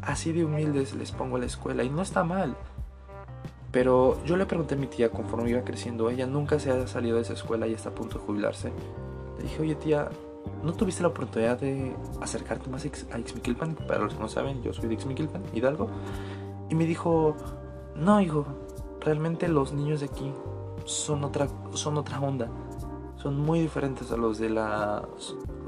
Así 0.01 0.31
de 0.31 0.45
humildes 0.45 0.95
les 0.95 1.11
pongo 1.11 1.35
a 1.35 1.39
la 1.39 1.45
escuela 1.45 1.83
y 1.83 1.89
no 1.89 2.01
está 2.01 2.23
mal. 2.23 2.55
Pero 3.71 4.23
yo 4.25 4.35
le 4.35 4.45
pregunté 4.45 4.75
a 4.75 4.77
mi 4.77 4.87
tía 4.87 5.11
conforme 5.11 5.49
iba 5.49 5.61
creciendo, 5.61 6.09
ella 6.09 6.25
nunca 6.25 6.59
se 6.59 6.71
ha 6.71 6.87
salido 6.87 7.17
de 7.17 7.21
esa 7.21 7.33
escuela 7.33 7.67
y 7.67 7.73
está 7.73 7.89
a 7.89 7.95
punto 7.95 8.17
de 8.17 8.25
jubilarse. 8.25 8.71
Le 9.37 9.43
dije, 9.43 9.61
oye 9.61 9.75
tía, 9.75 10.09
¿no 10.63 10.73
tuviste 10.73 11.03
la 11.03 11.09
oportunidad 11.09 11.59
de 11.59 11.95
acercarte 12.21 12.69
más 12.69 12.85
a 12.85 13.19
Ixmiquilpan? 13.19 13.75
Para 13.75 13.99
los 13.99 14.15
que 14.15 14.19
no 14.19 14.27
saben, 14.27 14.63
yo 14.63 14.73
soy 14.73 14.87
de 14.87 14.95
Ixmiquilpan, 14.95 15.43
Hidalgo. 15.53 15.87
Y 16.69 16.75
me 16.75 16.85
dijo, 16.85 17.35
no 17.95 18.21
hijo, 18.21 18.45
realmente 19.01 19.47
los 19.47 19.73
niños 19.73 19.99
de 19.99 20.07
aquí 20.07 20.31
son 20.85 21.23
otra, 21.23 21.47
son 21.73 21.97
otra 21.97 22.19
onda. 22.19 22.49
Son 23.17 23.37
muy 23.37 23.59
diferentes 23.59 24.11
a 24.11 24.17
los 24.17 24.39
de 24.39 24.49
la 24.49 25.07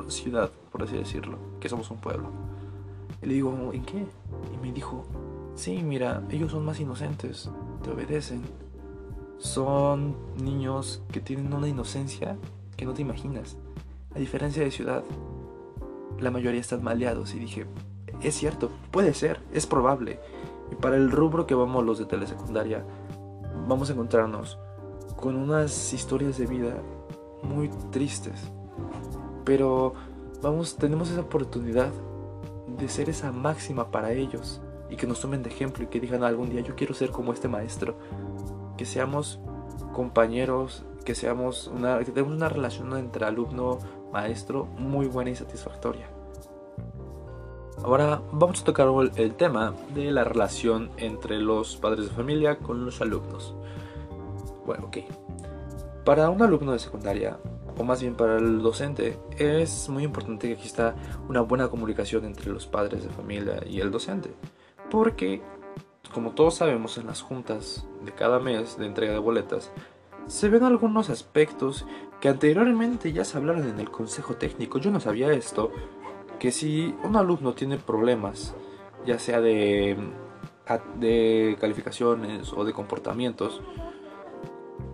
ciudad, 0.07 0.49
por 0.71 0.83
así 0.83 0.97
decirlo, 0.97 1.37
que 1.59 1.69
somos 1.69 1.91
un 1.91 1.97
pueblo. 1.97 2.29
Y 3.21 3.27
le 3.27 3.33
digo, 3.35 3.71
¿en 3.73 3.83
qué? 3.83 4.07
Y 4.53 4.57
me 4.57 4.71
dijo, 4.71 5.05
sí, 5.55 5.81
mira, 5.83 6.23
ellos 6.29 6.51
son 6.51 6.65
más 6.65 6.79
inocentes, 6.79 7.49
te 7.83 7.91
obedecen. 7.91 8.41
Son 9.37 10.15
niños 10.37 11.01
que 11.11 11.19
tienen 11.19 11.53
una 11.53 11.67
inocencia 11.67 12.37
que 12.77 12.85
no 12.85 12.93
te 12.93 13.01
imaginas. 13.01 13.57
A 14.15 14.19
diferencia 14.19 14.63
de 14.63 14.71
ciudad, 14.71 15.03
la 16.19 16.31
mayoría 16.31 16.61
están 16.61 16.83
maleados. 16.83 17.33
Y 17.33 17.39
dije, 17.39 17.65
es 18.21 18.35
cierto, 18.35 18.69
puede 18.91 19.13
ser, 19.13 19.39
es 19.51 19.65
probable. 19.65 20.19
Y 20.71 20.75
para 20.75 20.95
el 20.95 21.11
rubro 21.11 21.47
que 21.47 21.55
vamos 21.55 21.83
los 21.83 21.99
de 21.99 22.05
telesecundaria, 22.05 22.85
vamos 23.67 23.89
a 23.89 23.93
encontrarnos 23.93 24.59
con 25.15 25.35
unas 25.35 25.93
historias 25.93 26.37
de 26.37 26.45
vida 26.47 26.75
muy 27.43 27.69
tristes. 27.91 28.51
Pero 29.43 29.93
vamos, 30.41 30.75
tenemos 30.77 31.09
esa 31.09 31.21
oportunidad 31.21 31.91
de 32.77 32.89
ser 32.89 33.09
esa 33.09 33.31
máxima 33.31 33.91
para 33.91 34.11
ellos 34.13 34.61
y 34.89 34.95
que 34.95 35.07
nos 35.07 35.21
tomen 35.21 35.43
de 35.43 35.49
ejemplo 35.49 35.83
y 35.83 35.87
que 35.87 35.99
digan 35.99 36.23
algún 36.23 36.49
día 36.49 36.61
yo 36.61 36.75
quiero 36.75 36.93
ser 36.93 37.11
como 37.11 37.33
este 37.33 37.47
maestro. 37.47 37.95
Que 38.77 38.85
seamos 38.85 39.39
compañeros, 39.93 40.83
que 41.05 41.15
seamos 41.15 41.67
una, 41.67 41.99
tengamos 41.99 42.33
una 42.33 42.49
relación 42.49 42.97
entre 42.97 43.25
alumno 43.25 43.79
maestro 44.11 44.65
muy 44.77 45.07
buena 45.07 45.31
y 45.31 45.35
satisfactoria. 45.35 46.07
Ahora 47.83 48.21
vamos 48.31 48.61
a 48.61 48.63
tocar 48.63 48.87
el 49.15 49.33
tema 49.35 49.73
de 49.93 50.11
la 50.11 50.23
relación 50.23 50.91
entre 50.97 51.39
los 51.39 51.77
padres 51.77 52.09
de 52.09 52.11
familia 52.11 52.57
con 52.59 52.85
los 52.85 53.01
alumnos. 53.01 53.55
Bueno, 54.65 54.85
ok. 54.87 54.97
Para 56.05 56.29
un 56.29 56.41
alumno 56.43 56.73
de 56.73 56.79
secundaria, 56.79 57.39
o 57.77 57.83
más 57.83 58.01
bien 58.01 58.15
para 58.15 58.37
el 58.37 58.61
docente, 58.61 59.17
es 59.37 59.89
muy 59.89 60.03
importante 60.03 60.47
que 60.47 60.53
exista 60.53 60.95
una 61.27 61.41
buena 61.41 61.69
comunicación 61.69 62.25
entre 62.25 62.51
los 62.51 62.67
padres 62.67 63.03
de 63.03 63.09
familia 63.09 63.61
y 63.65 63.79
el 63.79 63.91
docente. 63.91 64.31
Porque, 64.89 65.41
como 66.13 66.31
todos 66.31 66.55
sabemos 66.55 66.97
en 66.97 67.07
las 67.07 67.21
juntas 67.21 67.87
de 68.03 68.11
cada 68.11 68.39
mes 68.39 68.77
de 68.77 68.85
entrega 68.85 69.13
de 69.13 69.19
boletas, 69.19 69.71
se 70.27 70.49
ven 70.49 70.63
algunos 70.63 71.09
aspectos 71.09 71.85
que 72.19 72.29
anteriormente 72.29 73.11
ya 73.11 73.25
se 73.25 73.37
hablaron 73.37 73.67
en 73.67 73.79
el 73.79 73.89
consejo 73.89 74.35
técnico. 74.35 74.79
Yo 74.79 74.91
no 74.91 74.99
sabía 74.99 75.31
esto, 75.31 75.71
que 76.39 76.51
si 76.51 76.95
un 77.03 77.15
alumno 77.15 77.53
tiene 77.53 77.77
problemas, 77.77 78.55
ya 79.05 79.17
sea 79.19 79.41
de, 79.41 79.97
de 80.99 81.57
calificaciones 81.59 82.53
o 82.53 82.63
de 82.63 82.73
comportamientos, 82.73 83.61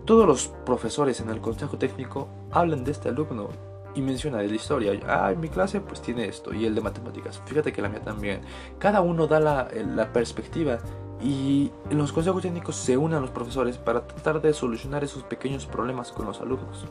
todos 0.08 0.26
los 0.26 0.48
profesores 0.64 1.20
en 1.20 1.28
el 1.28 1.42
consejo 1.42 1.76
técnico 1.76 2.28
hablan 2.50 2.82
de 2.82 2.92
este 2.92 3.10
alumno 3.10 3.50
y 3.94 4.00
menciona 4.00 4.38
de 4.38 4.48
la 4.48 4.54
historia. 4.54 4.98
Ah, 5.06 5.34
mi 5.38 5.50
clase 5.50 5.82
pues 5.82 6.00
tiene 6.00 6.24
esto 6.24 6.54
y 6.54 6.64
el 6.64 6.74
de 6.74 6.80
matemáticas. 6.80 7.42
Fíjate 7.44 7.74
que 7.74 7.82
la 7.82 7.90
mía 7.90 8.00
también. 8.00 8.40
Cada 8.78 9.02
uno 9.02 9.26
da 9.26 9.38
la, 9.38 9.68
la 9.94 10.10
perspectiva 10.10 10.78
y 11.20 11.70
en 11.90 11.98
los 11.98 12.10
consejos 12.12 12.40
técnicos 12.40 12.74
se 12.76 12.96
unen 12.96 13.20
los 13.20 13.30
profesores 13.32 13.76
para 13.76 14.06
tratar 14.06 14.40
de 14.40 14.54
solucionar 14.54 15.04
esos 15.04 15.24
pequeños 15.24 15.66
problemas 15.66 16.10
con 16.10 16.24
los 16.24 16.40
alumnos 16.40 16.86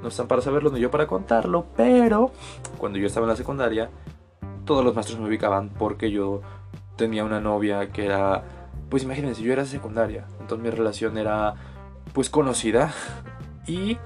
no 0.00 0.06
están 0.06 0.28
para 0.28 0.40
saberlo 0.40 0.70
ni 0.70 0.78
yo 0.78 0.92
para 0.92 1.08
contarlo, 1.08 1.66
pero 1.76 2.30
cuando 2.78 3.00
yo 3.00 3.08
estaba 3.08 3.24
en 3.24 3.30
la 3.30 3.36
secundaria, 3.36 3.90
todos 4.64 4.84
los 4.84 4.94
maestros 4.94 5.18
me 5.18 5.26
ubicaban 5.26 5.70
porque 5.70 6.12
yo 6.12 6.42
tenía 6.94 7.24
una 7.24 7.40
novia 7.40 7.90
que 7.90 8.04
era, 8.04 8.44
pues 8.88 9.02
imagínense, 9.02 9.42
yo 9.42 9.52
era 9.52 9.64
secundaria, 9.64 10.28
entonces 10.40 10.62
mi 10.62 10.70
relación 10.70 11.18
era 11.18 11.56
pues 12.12 12.30
conocida 12.30 12.92
y 13.66 13.98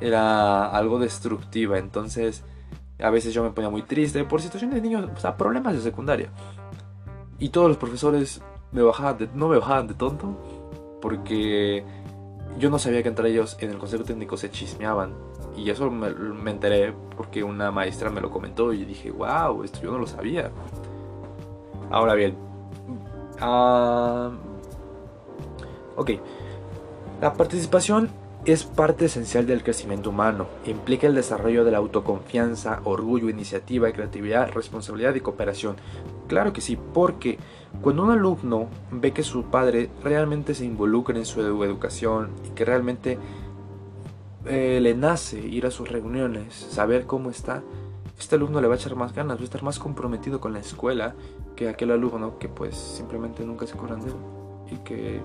era 0.00 0.66
algo 0.70 0.98
destructiva, 0.98 1.78
entonces 1.78 2.44
a 2.98 3.10
veces 3.10 3.34
yo 3.34 3.42
me 3.42 3.50
ponía 3.50 3.70
muy 3.70 3.82
triste 3.82 4.24
por 4.24 4.40
situaciones 4.40 4.76
de 4.76 4.82
niños, 4.82 5.08
o 5.14 5.20
sea, 5.20 5.36
problemas 5.36 5.74
de 5.74 5.80
secundaria. 5.80 6.30
Y 7.38 7.48
todos 7.48 7.68
los 7.68 7.76
profesores 7.76 8.42
me 8.72 8.82
bajaban 8.82 9.30
no 9.34 9.48
me 9.48 9.58
bajaban 9.58 9.88
de 9.88 9.94
tonto 9.94 10.36
porque 11.00 11.84
yo 12.58 12.70
no 12.70 12.78
sabía 12.78 13.02
que 13.02 13.08
entre 13.08 13.30
ellos 13.30 13.56
en 13.60 13.70
el 13.70 13.78
consejo 13.78 14.04
técnico 14.04 14.36
se 14.36 14.50
chismeaban. 14.50 15.14
Y 15.56 15.70
eso 15.70 15.90
me, 15.90 16.08
enteré 16.50 16.94
porque 17.16 17.42
una 17.42 17.70
maestra 17.70 18.10
me 18.10 18.20
lo 18.20 18.30
comentó 18.30 18.72
y 18.72 18.84
dije, 18.84 19.10
wow, 19.10 19.62
esto 19.64 19.80
yo 19.82 19.90
no 19.90 19.98
lo 19.98 20.06
sabía. 20.06 20.50
Ahora 21.90 22.14
bien, 22.14 22.36
ok, 25.96 26.10
la 27.20 27.34
participación 27.34 28.10
es 28.46 28.64
parte 28.64 29.04
esencial 29.04 29.46
del 29.46 29.62
crecimiento 29.62 30.10
humano. 30.10 30.46
Implica 30.64 31.06
el 31.06 31.14
desarrollo 31.14 31.64
de 31.64 31.70
la 31.70 31.78
autoconfianza, 31.78 32.80
orgullo, 32.84 33.28
iniciativa, 33.28 33.92
creatividad, 33.92 34.50
responsabilidad 34.52 35.14
y 35.14 35.20
cooperación. 35.20 35.76
Claro 36.26 36.52
que 36.52 36.62
sí, 36.62 36.78
porque 36.94 37.38
cuando 37.82 38.04
un 38.04 38.10
alumno 38.10 38.68
ve 38.90 39.12
que 39.12 39.22
su 39.22 39.44
padre 39.44 39.90
realmente 40.02 40.54
se 40.54 40.64
involucra 40.64 41.18
en 41.18 41.26
su 41.26 41.42
educación 41.42 42.30
y 42.46 42.50
que 42.50 42.64
realmente 42.64 43.18
eh, 44.46 44.78
le 44.80 44.94
nace 44.94 45.38
ir 45.38 45.66
a 45.66 45.70
sus 45.70 45.90
reuniones, 45.90 46.54
saber 46.54 47.04
cómo 47.04 47.28
está, 47.28 47.62
este 48.18 48.36
alumno 48.36 48.60
le 48.62 48.68
va 48.68 48.74
a 48.74 48.76
echar 48.78 48.96
más 48.96 49.12
ganas, 49.12 49.36
va 49.36 49.42
a 49.42 49.44
estar 49.44 49.62
más 49.62 49.78
comprometido 49.78 50.40
con 50.40 50.54
la 50.54 50.60
escuela 50.60 51.14
que 51.56 51.68
aquel 51.68 51.90
alumno 51.90 52.38
que 52.38 52.48
pues 52.48 52.74
simplemente 52.74 53.44
nunca 53.44 53.66
se 53.66 53.74
acuerdan 53.74 54.00
de 54.00 54.08
él 54.08 54.16
y 54.70 54.76
que, 54.78 55.20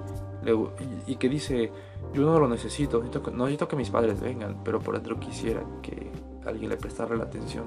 y, 1.08 1.16
que 1.16 1.30
dice, 1.30 1.72
yo 2.14 2.24
no 2.24 2.40
lo 2.40 2.48
necesito, 2.48 3.04
no 3.32 3.46
necesito 3.46 3.68
que 3.68 3.76
mis 3.76 3.90
padres 3.90 4.20
vengan, 4.20 4.64
pero 4.64 4.80
por 4.80 4.96
dentro 4.96 5.20
quisiera 5.20 5.64
que 5.82 6.12
alguien 6.46 6.70
le 6.70 6.78
prestara 6.78 7.16
la 7.16 7.24
atención. 7.24 7.66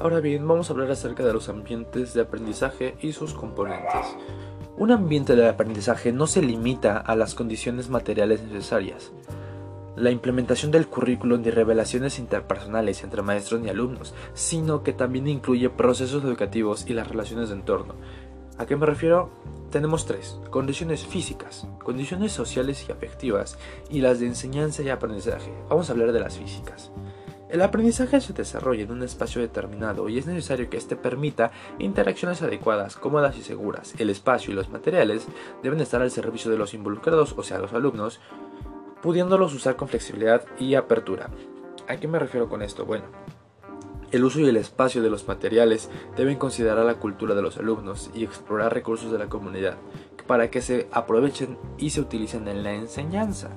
Ahora 0.00 0.20
bien, 0.20 0.46
vamos 0.46 0.68
a 0.68 0.72
hablar 0.72 0.90
acerca 0.90 1.24
de 1.24 1.32
los 1.32 1.48
ambientes 1.48 2.14
de 2.14 2.22
aprendizaje 2.22 2.96
y 3.00 3.12
sus 3.12 3.34
componentes. 3.34 4.16
Un 4.76 4.90
ambiente 4.90 5.36
de 5.36 5.48
aprendizaje 5.48 6.12
no 6.12 6.26
se 6.26 6.42
limita 6.42 6.96
a 6.96 7.14
las 7.14 7.34
condiciones 7.34 7.88
materiales 7.88 8.42
necesarias. 8.42 9.12
La 9.94 10.10
implementación 10.10 10.70
del 10.70 10.86
currículum 10.88 11.42
de 11.42 11.50
revelaciones 11.50 12.18
interpersonales 12.18 13.04
entre 13.04 13.20
maestros 13.20 13.60
y 13.62 13.68
alumnos, 13.68 14.14
sino 14.32 14.82
que 14.82 14.94
también 14.94 15.28
incluye 15.28 15.68
procesos 15.68 16.24
educativos 16.24 16.86
y 16.88 16.94
las 16.94 17.08
relaciones 17.08 17.50
de 17.50 17.56
entorno. 17.56 17.94
¿A 18.58 18.66
qué 18.66 18.76
me 18.76 18.86
refiero? 18.86 19.30
Tenemos 19.70 20.04
tres, 20.04 20.38
condiciones 20.50 21.06
físicas, 21.06 21.66
condiciones 21.82 22.32
sociales 22.32 22.84
y 22.86 22.92
afectivas, 22.92 23.58
y 23.88 24.00
las 24.02 24.20
de 24.20 24.26
enseñanza 24.26 24.82
y 24.82 24.90
aprendizaje. 24.90 25.52
Vamos 25.68 25.88
a 25.88 25.92
hablar 25.92 26.12
de 26.12 26.20
las 26.20 26.38
físicas. 26.38 26.92
El 27.48 27.62
aprendizaje 27.62 28.20
se 28.20 28.32
desarrolla 28.32 28.82
en 28.82 28.92
un 28.92 29.02
espacio 29.02 29.40
determinado 29.40 30.08
y 30.08 30.16
es 30.16 30.26
necesario 30.26 30.70
que 30.70 30.76
éste 30.78 30.96
permita 30.96 31.52
interacciones 31.78 32.40
adecuadas, 32.40 32.96
cómodas 32.96 33.36
y 33.36 33.42
seguras. 33.42 33.94
El 33.98 34.10
espacio 34.10 34.52
y 34.52 34.54
los 34.54 34.70
materiales 34.70 35.26
deben 35.62 35.80
estar 35.80 36.00
al 36.00 36.10
servicio 36.10 36.50
de 36.50 36.56
los 36.56 36.72
involucrados, 36.72 37.34
o 37.36 37.42
sea, 37.42 37.58
los 37.58 37.74
alumnos, 37.74 38.20
pudiéndolos 39.02 39.52
usar 39.54 39.76
con 39.76 39.88
flexibilidad 39.88 40.44
y 40.58 40.76
apertura. 40.76 41.28
¿A 41.88 41.96
qué 41.96 42.08
me 42.08 42.18
refiero 42.18 42.48
con 42.48 42.62
esto? 42.62 42.86
Bueno, 42.86 43.04
el 44.12 44.24
uso 44.24 44.40
y 44.40 44.48
el 44.48 44.56
espacio 44.56 45.02
de 45.02 45.10
los 45.10 45.26
materiales 45.26 45.90
deben 46.16 46.38
considerar 46.38 46.84
la 46.84 46.96
cultura 46.96 47.34
de 47.34 47.42
los 47.42 47.56
alumnos 47.56 48.10
y 48.14 48.24
explorar 48.24 48.72
recursos 48.72 49.10
de 49.10 49.18
la 49.18 49.28
comunidad 49.28 49.76
para 50.26 50.50
que 50.50 50.62
se 50.62 50.86
aprovechen 50.92 51.58
y 51.78 51.90
se 51.90 52.00
utilicen 52.00 52.46
en 52.46 52.62
la 52.62 52.74
enseñanza. 52.74 53.50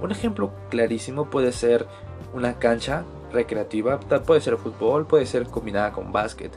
Un 0.00 0.10
ejemplo 0.10 0.52
clarísimo 0.68 1.30
puede 1.30 1.52
ser 1.52 1.86
una 2.34 2.58
cancha 2.58 3.04
recreativa, 3.32 3.98
puede 3.98 4.40
ser 4.40 4.56
fútbol, 4.58 5.06
puede 5.06 5.26
ser 5.26 5.46
combinada 5.46 5.92
con 5.92 6.12
básquet, 6.12 6.52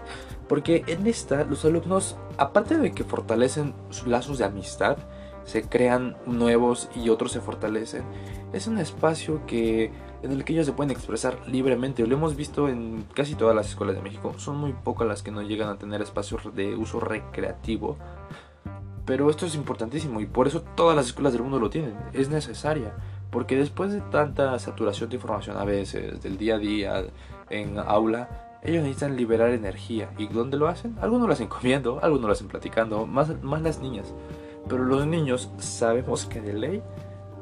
porque 0.50 0.84
en 0.88 1.08
esta 1.08 1.46
los 1.46 1.64
alumnos, 1.64 2.18
aparte 2.38 2.78
de 2.78 2.92
que 2.92 3.06
fortalecen 3.06 3.74
sus 3.90 4.08
lazos 4.08 4.40
de 4.40 4.46
amistad, 4.46 4.98
se 5.46 5.64
crean 5.64 6.18
nuevos 6.26 6.90
y 6.96 7.10
otros 7.10 7.32
se 7.32 7.40
fortalecen. 7.40 8.04
Es 8.52 8.68
un 8.68 8.78
espacio 8.78 9.46
que 9.46 9.92
en 10.24 10.32
el 10.32 10.44
que 10.44 10.54
ellos 10.54 10.66
se 10.66 10.74
pueden 10.74 10.92
expresar 10.92 11.38
libremente. 11.48 12.06
Lo 12.06 12.16
hemos 12.16 12.36
visto 12.36 12.70
en 12.70 13.06
casi 13.14 13.36
todas 13.36 13.56
las 13.56 13.70
escuelas 13.70 13.96
de 13.96 14.02
México. 14.02 14.34
Son 14.38 14.58
muy 14.58 14.74
pocas 14.74 15.08
las 15.08 15.24
que 15.24 15.32
no 15.32 15.42
llegan 15.42 15.70
a 15.70 15.78
tener 15.78 16.02
espacios 16.02 16.56
de 16.56 16.76
uso 16.76 17.00
recreativo. 17.00 17.98
Pero 19.06 19.30
esto 19.30 19.46
es 19.46 19.56
importantísimo 19.56 20.20
y 20.20 20.26
por 20.26 20.48
eso 20.48 20.62
todas 20.76 20.96
las 20.96 21.08
escuelas 21.08 21.34
del 21.34 21.44
mundo 21.44 21.60
lo 21.60 21.70
tienen. 21.70 21.96
Es 22.14 22.30
necesaria. 22.30 22.94
Porque 23.30 23.58
después 23.58 23.92
de 23.92 24.02
tanta 24.02 24.58
saturación 24.60 25.10
de 25.10 25.16
información 25.16 25.58
a 25.58 25.66
veces, 25.66 26.22
del 26.24 26.38
día 26.38 26.56
a 26.56 26.60
día, 26.60 27.04
en 27.50 27.78
aula, 27.78 28.60
ellos 28.64 28.82
necesitan 28.82 29.16
liberar 29.16 29.50
energía. 29.50 30.10
¿Y 30.18 30.28
dónde 30.28 30.58
lo 30.58 30.68
hacen? 30.68 30.96
Algunos 31.02 31.28
lo 31.28 31.34
hacen 31.34 31.48
comiendo, 31.50 32.00
algunos 32.02 32.28
lo 32.28 32.32
hacen 32.34 32.48
platicando, 32.48 33.06
más, 33.06 33.42
más 33.44 33.62
las 33.62 33.80
niñas. 33.80 34.14
Pero 34.68 34.84
los 34.84 35.06
niños 35.06 35.52
sabemos 35.60 36.26
que 36.26 36.42
de 36.42 36.54
ley 36.54 36.84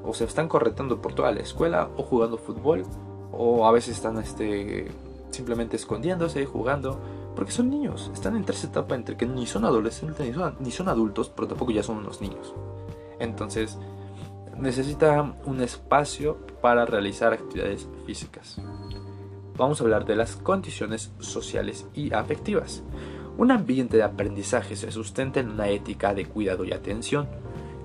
o 0.03 0.13
se 0.13 0.25
están 0.25 0.47
corretando 0.47 1.01
por 1.01 1.13
toda 1.13 1.31
la 1.31 1.41
escuela 1.41 1.89
o 1.97 2.03
jugando 2.03 2.37
fútbol 2.37 2.83
o 3.31 3.65
a 3.65 3.71
veces 3.71 3.95
están 3.95 4.17
este, 4.19 4.91
simplemente 5.31 5.75
escondiéndose, 5.75 6.45
jugando. 6.45 6.99
Porque 7.35 7.51
son 7.51 7.71
niños, 7.71 8.11
están 8.13 8.35
en 8.35 8.45
esa 8.47 8.67
etapa 8.67 8.93
entre 8.93 9.17
que 9.17 9.25
ni 9.25 9.47
son 9.47 9.65
adolescentes 9.65 10.27
ni 10.27 10.33
son, 10.33 10.55
ni 10.59 10.69
son 10.69 10.87
adultos, 10.87 11.29
pero 11.29 11.47
tampoco 11.47 11.71
ya 11.71 11.81
son 11.81 11.97
unos 11.97 12.21
niños. 12.21 12.53
Entonces, 13.19 13.79
necesita 14.55 15.35
un 15.45 15.61
espacio 15.61 16.37
para 16.61 16.85
realizar 16.85 17.33
actividades 17.33 17.87
físicas. 18.05 18.61
Vamos 19.57 19.79
a 19.79 19.83
hablar 19.83 20.05
de 20.05 20.15
las 20.15 20.35
condiciones 20.35 21.11
sociales 21.19 21.87
y 21.93 22.13
afectivas. 22.13 22.83
Un 23.37 23.51
ambiente 23.51 23.97
de 23.97 24.03
aprendizaje 24.03 24.75
se 24.75 24.91
sustenta 24.91 25.39
en 25.39 25.49
una 25.49 25.69
ética 25.69 26.13
de 26.13 26.25
cuidado 26.25 26.65
y 26.65 26.71
atención, 26.71 27.27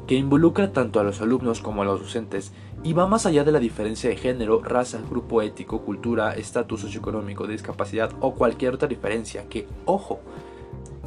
que 0.09 0.15
involucra 0.15 0.73
tanto 0.73 0.99
a 0.99 1.05
los 1.05 1.21
alumnos 1.21 1.61
como 1.61 1.83
a 1.83 1.85
los 1.85 2.01
docentes 2.01 2.53
y 2.83 2.95
va 2.95 3.07
más 3.07 3.27
allá 3.27 3.45
de 3.45 3.53
la 3.53 3.59
diferencia 3.59 4.09
de 4.09 4.17
género, 4.17 4.63
raza, 4.63 5.03
grupo 5.09 5.43
ético, 5.43 5.83
cultura, 5.83 6.33
estatus 6.33 6.81
socioeconómico, 6.81 7.47
discapacidad 7.47 8.11
o 8.21 8.35
cualquier 8.35 8.75
otra 8.75 8.89
diferencia 8.89 9.51
que, 9.51 9.69
ojo, 9.85 10.21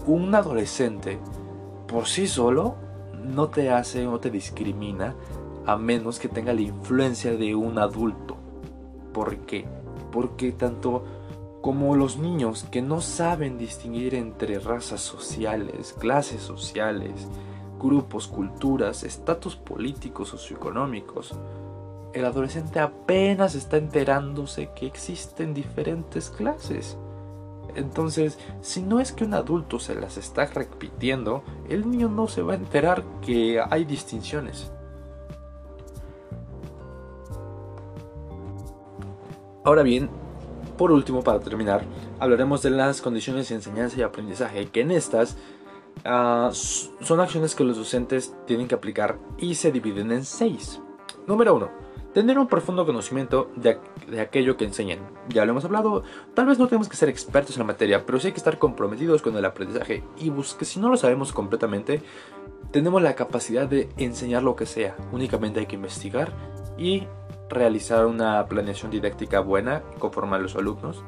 un 0.05 0.35
adolescente 0.35 1.17
por 1.87 2.05
sí 2.05 2.27
solo 2.27 2.75
no 3.23 3.49
te 3.49 3.71
hace 3.71 4.05
o 4.05 4.19
te 4.19 4.29
discrimina 4.29 5.15
a 5.65 5.77
menos 5.77 6.19
que 6.19 6.27
tenga 6.27 6.53
la 6.53 6.61
influencia 6.61 7.35
de 7.35 7.55
un 7.55 7.79
adulto. 7.79 8.37
¿Por 9.13 9.35
qué? 9.39 9.65
Porque 10.11 10.51
tanto 10.51 11.03
como 11.61 11.95
los 11.95 12.17
niños 12.17 12.67
que 12.69 12.83
no 12.83 13.01
saben 13.01 13.57
distinguir 13.57 14.13
entre 14.13 14.59
razas 14.59 15.01
sociales, 15.01 15.95
clases 15.99 16.43
sociales, 16.43 17.27
grupos, 17.81 18.27
culturas, 18.27 19.03
estatus 19.03 19.55
políticos, 19.55 20.29
socioeconómicos, 20.29 21.33
el 22.13 22.25
adolescente 22.25 22.79
apenas 22.79 23.55
está 23.55 23.77
enterándose 23.77 24.69
que 24.75 24.85
existen 24.85 25.53
diferentes 25.53 26.29
clases. 26.29 26.97
Entonces, 27.75 28.37
si 28.61 28.81
no 28.81 28.99
es 28.99 29.13
que 29.13 29.23
un 29.23 29.33
adulto 29.33 29.79
se 29.79 29.95
las 29.95 30.17
está 30.17 30.45
repitiendo, 30.45 31.43
el 31.69 31.89
niño 31.89 32.09
no 32.09 32.27
se 32.27 32.41
va 32.41 32.53
a 32.53 32.57
enterar 32.57 33.03
que 33.21 33.61
hay 33.61 33.85
distinciones. 33.85 34.71
Ahora 39.63 39.83
bien, 39.83 40.09
por 40.77 40.91
último, 40.91 41.23
para 41.23 41.39
terminar, 41.39 41.83
hablaremos 42.19 42.61
de 42.61 42.71
las 42.71 43.01
condiciones 43.01 43.47
de 43.49 43.55
enseñanza 43.55 43.99
y 43.99 44.01
aprendizaje, 44.01 44.65
que 44.65 44.81
en 44.81 44.91
estas 44.91 45.37
ah, 46.05 46.49
son 46.53 47.19
acciones 47.19 47.55
que 47.55 47.63
los 47.63 47.77
docentes 47.77 48.35
tienen 48.45 48.67
que 48.67 48.75
aplicar 48.75 49.19
y 49.37 49.55
se 49.55 49.71
dividen 49.71 50.11
en 50.11 50.25
seis. 50.25 50.81
Número 51.27 51.55
uno, 51.55 51.69
tener 52.13 52.37
un 52.37 52.47
profundo 52.47 52.85
conocimiento 52.85 53.49
de, 53.55 53.79
aquello 54.19 54.57
que 54.57 54.65
enseñan. 54.65 54.99
Ya 55.29 55.45
lo 55.45 55.51
hemos 55.51 55.65
hablado, 55.65 56.03
tal 56.33 56.47
vez 56.47 56.59
no 56.59 56.67
tenemos 56.67 56.89
que 56.89 56.97
ser 56.97 57.09
expertos 57.09 57.55
en 57.55 57.61
la 57.61 57.67
materia, 57.67 58.05
pero 58.05 58.19
sí 58.19 58.27
hay 58.27 58.33
que 58.33 58.39
estar 58.39 58.57
comprometidos 58.57 59.21
con 59.21 59.35
el 59.37 59.45
aprendizaje 59.45 60.03
y 60.17 60.29
busque, 60.29 60.65
si 60.65 60.79
no 60.79 60.89
lo 60.89 60.97
sabemos 60.97 61.31
completamente, 61.31 62.01
tenemos 62.71 63.01
la 63.01 63.15
capacidad 63.15 63.67
de 63.67 63.89
enseñar 63.97 64.43
lo 64.43 64.55
que 64.55 64.65
sea. 64.65 64.95
Únicamente 65.11 65.59
hay 65.59 65.65
que 65.65 65.75
investigar 65.75 66.33
y 66.77 67.07
realizar 67.49 68.05
una 68.05 68.45
planeación 68.45 68.91
didáctica 68.91 69.39
buena 69.41 69.83
conforme 69.99 70.37
a 70.37 70.39
los 70.39 70.55
alumnos 70.55 71.03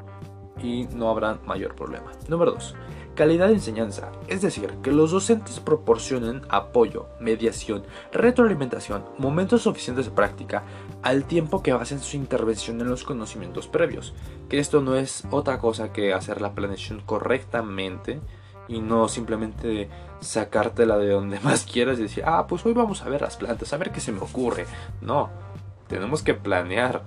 y 0.61 0.87
no 0.93 1.09
habrá 1.09 1.39
mayor 1.45 1.75
problema. 1.75 2.11
Número 2.27 2.51
2. 2.51 2.75
Calidad 3.15 3.47
de 3.47 3.53
enseñanza, 3.53 4.11
es 4.27 4.41
decir, 4.41 4.73
que 4.81 4.91
los 4.91 5.11
docentes 5.11 5.59
proporcionen 5.59 6.41
apoyo, 6.49 7.07
mediación, 7.19 7.83
retroalimentación, 8.11 9.05
momentos 9.19 9.61
suficientes 9.61 10.05
de 10.05 10.11
práctica, 10.11 10.63
al 11.03 11.25
tiempo 11.25 11.61
que 11.61 11.73
basen 11.73 11.99
su 11.99 12.17
intervención 12.17 12.81
en 12.81 12.89
los 12.89 13.03
conocimientos 13.03 13.67
previos. 13.67 14.15
Que 14.49 14.57
esto 14.57 14.81
no 14.81 14.95
es 14.95 15.23
otra 15.29 15.59
cosa 15.59 15.93
que 15.93 16.11
hacer 16.11 16.41
la 16.41 16.55
planeación 16.55 17.01
correctamente 17.05 18.19
y 18.67 18.79
no 18.79 19.07
simplemente 19.07 19.89
sacártela 20.19 20.97
de 20.97 21.09
donde 21.09 21.39
más 21.43 21.65
quieras 21.65 21.99
y 21.99 22.03
decir, 22.03 22.23
ah, 22.25 22.47
pues 22.47 22.65
hoy 22.65 22.73
vamos 22.73 23.03
a 23.03 23.09
ver 23.09 23.21
las 23.21 23.37
plantas, 23.37 23.73
a 23.73 23.77
ver 23.77 23.91
qué 23.91 23.99
se 23.99 24.11
me 24.11 24.21
ocurre. 24.21 24.65
No, 25.01 25.29
tenemos 25.87 26.23
que 26.23 26.33
planear. 26.33 27.03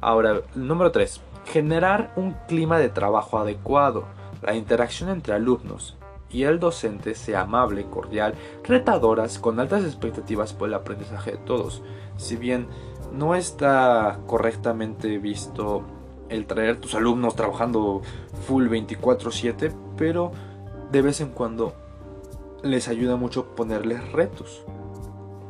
Ahora, 0.00 0.42
número 0.54 0.92
3. 0.92 1.20
Generar 1.46 2.12
un 2.16 2.32
clima 2.46 2.78
de 2.78 2.90
trabajo 2.90 3.38
adecuado. 3.38 4.04
La 4.44 4.54
interacción 4.54 5.08
entre 5.08 5.34
alumnos 5.34 5.96
y 6.30 6.42
el 6.42 6.58
docente 6.58 7.14
sea 7.14 7.42
amable, 7.42 7.86
cordial, 7.86 8.34
retadoras, 8.62 9.38
con 9.38 9.58
altas 9.58 9.84
expectativas 9.84 10.52
por 10.52 10.68
el 10.68 10.74
aprendizaje 10.74 11.32
de 11.32 11.38
todos. 11.38 11.82
Si 12.16 12.36
bien 12.36 12.66
no 13.12 13.34
está 13.34 14.20
correctamente 14.26 15.18
visto 15.18 15.84
el 16.28 16.46
traer 16.46 16.80
tus 16.80 16.94
alumnos 16.94 17.36
trabajando 17.36 18.02
full 18.46 18.68
24/7, 18.68 19.72
pero 19.96 20.32
de 20.90 21.02
vez 21.02 21.20
en 21.20 21.30
cuando 21.30 21.74
les 22.62 22.88
ayuda 22.88 23.16
mucho 23.16 23.54
ponerles 23.54 24.12
retos 24.12 24.64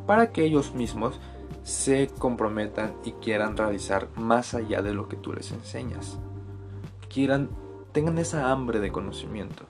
para 0.05 0.31
que 0.31 0.43
ellos 0.43 0.73
mismos 0.73 1.19
se 1.63 2.09
comprometan 2.19 2.93
y 3.03 3.13
quieran 3.13 3.57
realizar 3.57 4.07
más 4.15 4.53
allá 4.53 4.81
de 4.81 4.93
lo 4.93 5.07
que 5.07 5.15
tú 5.15 5.33
les 5.33 5.51
enseñas. 5.51 6.19
Quieran, 7.09 7.49
tengan 7.95 8.17
esa 8.17 8.51
hambre 8.51 8.81
de 8.81 8.91
conocimiento. 8.91 9.63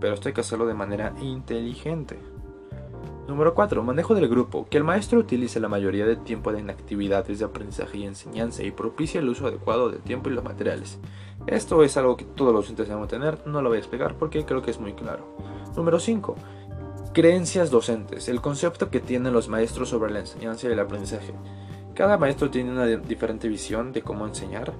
Pero 0.00 0.12
esto 0.12 0.28
hay 0.28 0.34
que 0.34 0.42
hacerlo 0.42 0.66
de 0.66 0.74
manera 0.74 1.14
inteligente. 1.22 2.18
Número 3.26 3.54
4. 3.54 3.82
Manejo 3.82 4.14
del 4.14 4.28
grupo. 4.28 4.66
Que 4.68 4.76
el 4.76 4.84
maestro 4.84 5.18
utilice 5.18 5.58
la 5.58 5.70
mayoría 5.70 6.04
del 6.04 6.22
tiempo 6.22 6.52
en 6.52 6.68
actividades 6.68 7.38
de 7.38 7.46
aprendizaje 7.46 7.96
y 7.96 8.04
enseñanza 8.04 8.62
y 8.64 8.70
propicie 8.70 9.20
el 9.20 9.30
uso 9.30 9.46
adecuado 9.46 9.88
del 9.88 10.00
tiempo 10.00 10.28
y 10.28 10.34
los 10.34 10.44
materiales. 10.44 10.98
Esto 11.46 11.82
es 11.82 11.96
algo 11.96 12.18
que 12.18 12.26
todos 12.26 12.52
los 12.52 12.64
docentes 12.64 12.86
deben 12.86 13.08
tener, 13.08 13.38
no 13.46 13.62
lo 13.62 13.70
voy 13.70 13.76
a 13.76 13.80
explicar 13.80 14.14
porque 14.18 14.44
creo 14.44 14.60
que 14.60 14.70
es 14.70 14.78
muy 14.78 14.92
claro. 14.92 15.24
Número 15.74 16.00
5. 16.00 16.36
Creencias 17.14 17.70
docentes. 17.70 18.28
El 18.28 18.42
concepto 18.42 18.90
que 18.90 19.00
tienen 19.00 19.32
los 19.32 19.48
maestros 19.48 19.88
sobre 19.88 20.12
la 20.12 20.20
enseñanza 20.20 20.68
y 20.68 20.72
el 20.72 20.80
aprendizaje. 20.80 21.32
Cada 21.94 22.18
maestro 22.18 22.50
tiene 22.50 22.72
una 22.72 22.84
diferente 22.84 23.48
visión 23.48 23.92
de 23.92 24.02
cómo 24.02 24.26
enseñar, 24.26 24.74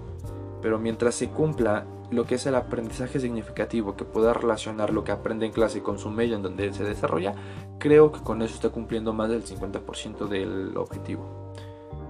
pero 0.61 0.78
mientras 0.78 1.14
se 1.14 1.31
cumpla 1.31 1.87
lo 2.11 2.25
que 2.25 2.37
es 2.37 2.47
el 2.47 2.55
aprendizaje 2.55 3.21
significativo, 3.21 3.97
que 3.97 4.05
pueda 4.05 4.33
relacionar 4.33 4.92
lo 4.92 5.05
que 5.05 5.12
aprende 5.12 5.47
en 5.47 5.53
clase 5.53 5.83
con 5.83 5.99
su 5.99 6.11
medio 6.11 6.37
en 6.37 6.42
donde 6.42 6.73
se 6.73 6.85
desarrolla, 6.85 7.35
creo 7.79 8.12
que 8.12 8.21
con 8.21 8.42
eso 8.42 8.55
está 8.55 8.71
cumpliendo 8.71 9.12
más 9.12 9.29
del 9.29 9.44
50% 9.44 10.29
del 10.29 10.77
objetivo. 10.77 11.49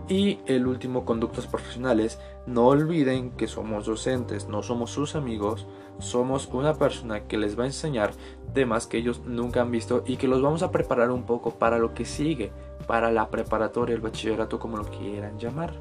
Y 0.08 0.38
el 0.46 0.66
último, 0.66 1.04
conductas 1.04 1.46
profesionales. 1.46 2.18
No 2.46 2.68
olviden 2.68 3.30
que 3.32 3.46
somos 3.46 3.84
docentes, 3.84 4.48
no 4.48 4.62
somos 4.62 4.90
sus 4.90 5.14
amigos, 5.14 5.66
somos 5.98 6.48
una 6.50 6.72
persona 6.74 7.24
que 7.24 7.36
les 7.36 7.58
va 7.58 7.64
a 7.64 7.66
enseñar 7.66 8.12
temas 8.54 8.86
que 8.86 8.96
ellos 8.96 9.20
nunca 9.26 9.60
han 9.60 9.70
visto 9.70 10.02
y 10.06 10.16
que 10.16 10.26
los 10.26 10.40
vamos 10.40 10.62
a 10.62 10.70
preparar 10.70 11.10
un 11.10 11.24
poco 11.24 11.50
para 11.50 11.78
lo 11.78 11.92
que 11.92 12.06
sigue, 12.06 12.52
para 12.86 13.12
la 13.12 13.28
preparatoria, 13.28 13.94
el 13.94 14.00
bachillerato, 14.00 14.58
como 14.58 14.78
lo 14.78 14.84
quieran 14.84 15.38
llamar. 15.38 15.74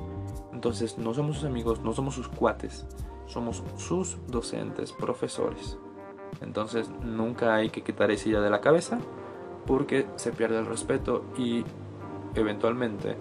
Entonces 0.51 0.97
no 0.97 1.13
somos 1.13 1.37
sus 1.37 1.45
amigos, 1.45 1.79
no 1.79 1.93
somos 1.93 2.15
sus 2.15 2.27
cuates, 2.27 2.85
somos 3.27 3.63
sus 3.77 4.17
docentes, 4.27 4.91
profesores. 4.91 5.77
Entonces 6.41 6.89
nunca 7.03 7.55
hay 7.55 7.69
que 7.69 7.83
quitar 7.83 8.11
esa 8.11 8.29
idea 8.29 8.41
de 8.41 8.49
la 8.49 8.61
cabeza 8.61 8.99
porque 9.65 10.07
se 10.15 10.31
pierde 10.31 10.59
el 10.59 10.65
respeto 10.65 11.25
y 11.37 11.63
eventualmente 12.35 13.15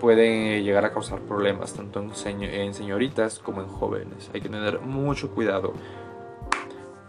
puede 0.00 0.62
llegar 0.62 0.84
a 0.84 0.92
causar 0.92 1.20
problemas 1.20 1.74
tanto 1.74 2.00
en, 2.00 2.74
señoritas 2.74 3.38
como 3.38 3.60
en 3.60 3.68
jóvenes. 3.68 4.30
Hay 4.34 4.40
que 4.40 4.48
tener 4.48 4.80
mucho 4.80 5.30
cuidado. 5.30 5.72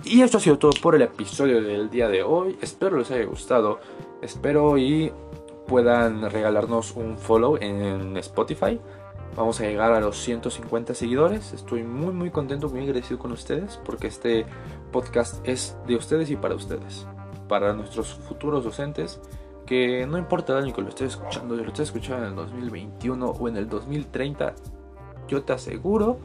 Y 0.04 0.22
esto 0.22 0.38
ha 0.38 0.42
sido 0.42 0.58
todo 0.58 0.72
por 0.82 0.96
el 0.96 1.02
episodio 1.02 1.62
del 1.62 1.90
día 1.90 2.08
de 2.08 2.24
hoy. 2.24 2.58
Espero 2.62 2.98
les 2.98 3.12
haya 3.12 3.26
gustado. 3.26 3.80
Espero 4.22 4.78
y 4.78 5.12
puedan 5.68 6.30
regalarnos 6.30 6.96
un 6.96 7.18
follow 7.18 7.58
en 7.58 8.16
Spotify. 8.18 8.80
Vamos 9.36 9.60
a 9.60 9.64
llegar 9.64 9.92
a 9.92 10.00
los 10.00 10.18
150 10.18 10.94
seguidores. 10.94 11.54
Estoy 11.54 11.84
muy 11.84 12.14
muy 12.14 12.32
contento, 12.32 12.70
muy 12.70 12.82
agradecido 12.82 13.20
con 13.20 13.32
ustedes 13.32 13.80
porque 13.86 14.08
este 14.08 14.46
podcast 14.92 15.48
es 15.48 15.78
de 15.86 15.96
ustedes 15.96 16.30
y 16.30 16.36
para 16.36 16.56
ustedes. 16.56 17.06
Para 17.48 17.74
nuestros 17.74 18.16
futuros 18.16 18.64
docentes 18.64 19.20
que 19.66 20.08
no 20.08 20.18
importa 20.18 20.54
el 20.54 20.64
año 20.64 20.74
que 20.74 20.82
lo 20.82 20.90
estés 20.90 21.12
escuchando, 21.12 21.56
si 21.56 21.62
lo 21.62 21.68
estés 21.68 21.90
escuchando 21.90 22.24
en 22.24 22.30
el 22.30 22.36
2021 22.36 23.28
o 23.28 23.48
en 23.48 23.58
el 23.58 23.70
2030, 23.70 24.56
yo 25.28 25.44
te 25.44 25.54
aseguro 25.54 26.18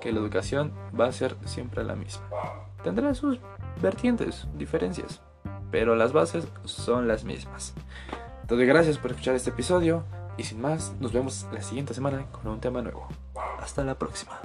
que 0.00 0.12
la 0.12 0.20
educación 0.20 0.72
va 0.98 1.06
a 1.06 1.12
ser 1.12 1.36
siempre 1.44 1.84
la 1.84 1.96
misma. 1.96 2.24
Tendrá 2.82 3.14
sus 3.14 3.40
vertientes, 3.82 4.46
diferencias, 4.56 5.20
pero 5.70 5.96
las 5.96 6.12
bases 6.12 6.46
son 6.64 7.08
las 7.08 7.24
mismas. 7.24 7.74
Entonces, 8.42 8.66
gracias 8.66 8.98
por 8.98 9.10
escuchar 9.10 9.34
este 9.34 9.50
episodio 9.50 10.04
y 10.38 10.44
sin 10.44 10.60
más, 10.60 10.94
nos 11.00 11.12
vemos 11.12 11.46
la 11.52 11.60
siguiente 11.60 11.92
semana 11.92 12.26
con 12.30 12.46
un 12.46 12.60
tema 12.60 12.80
nuevo. 12.80 13.08
Hasta 13.60 13.84
la 13.84 13.98
próxima. 13.98 14.40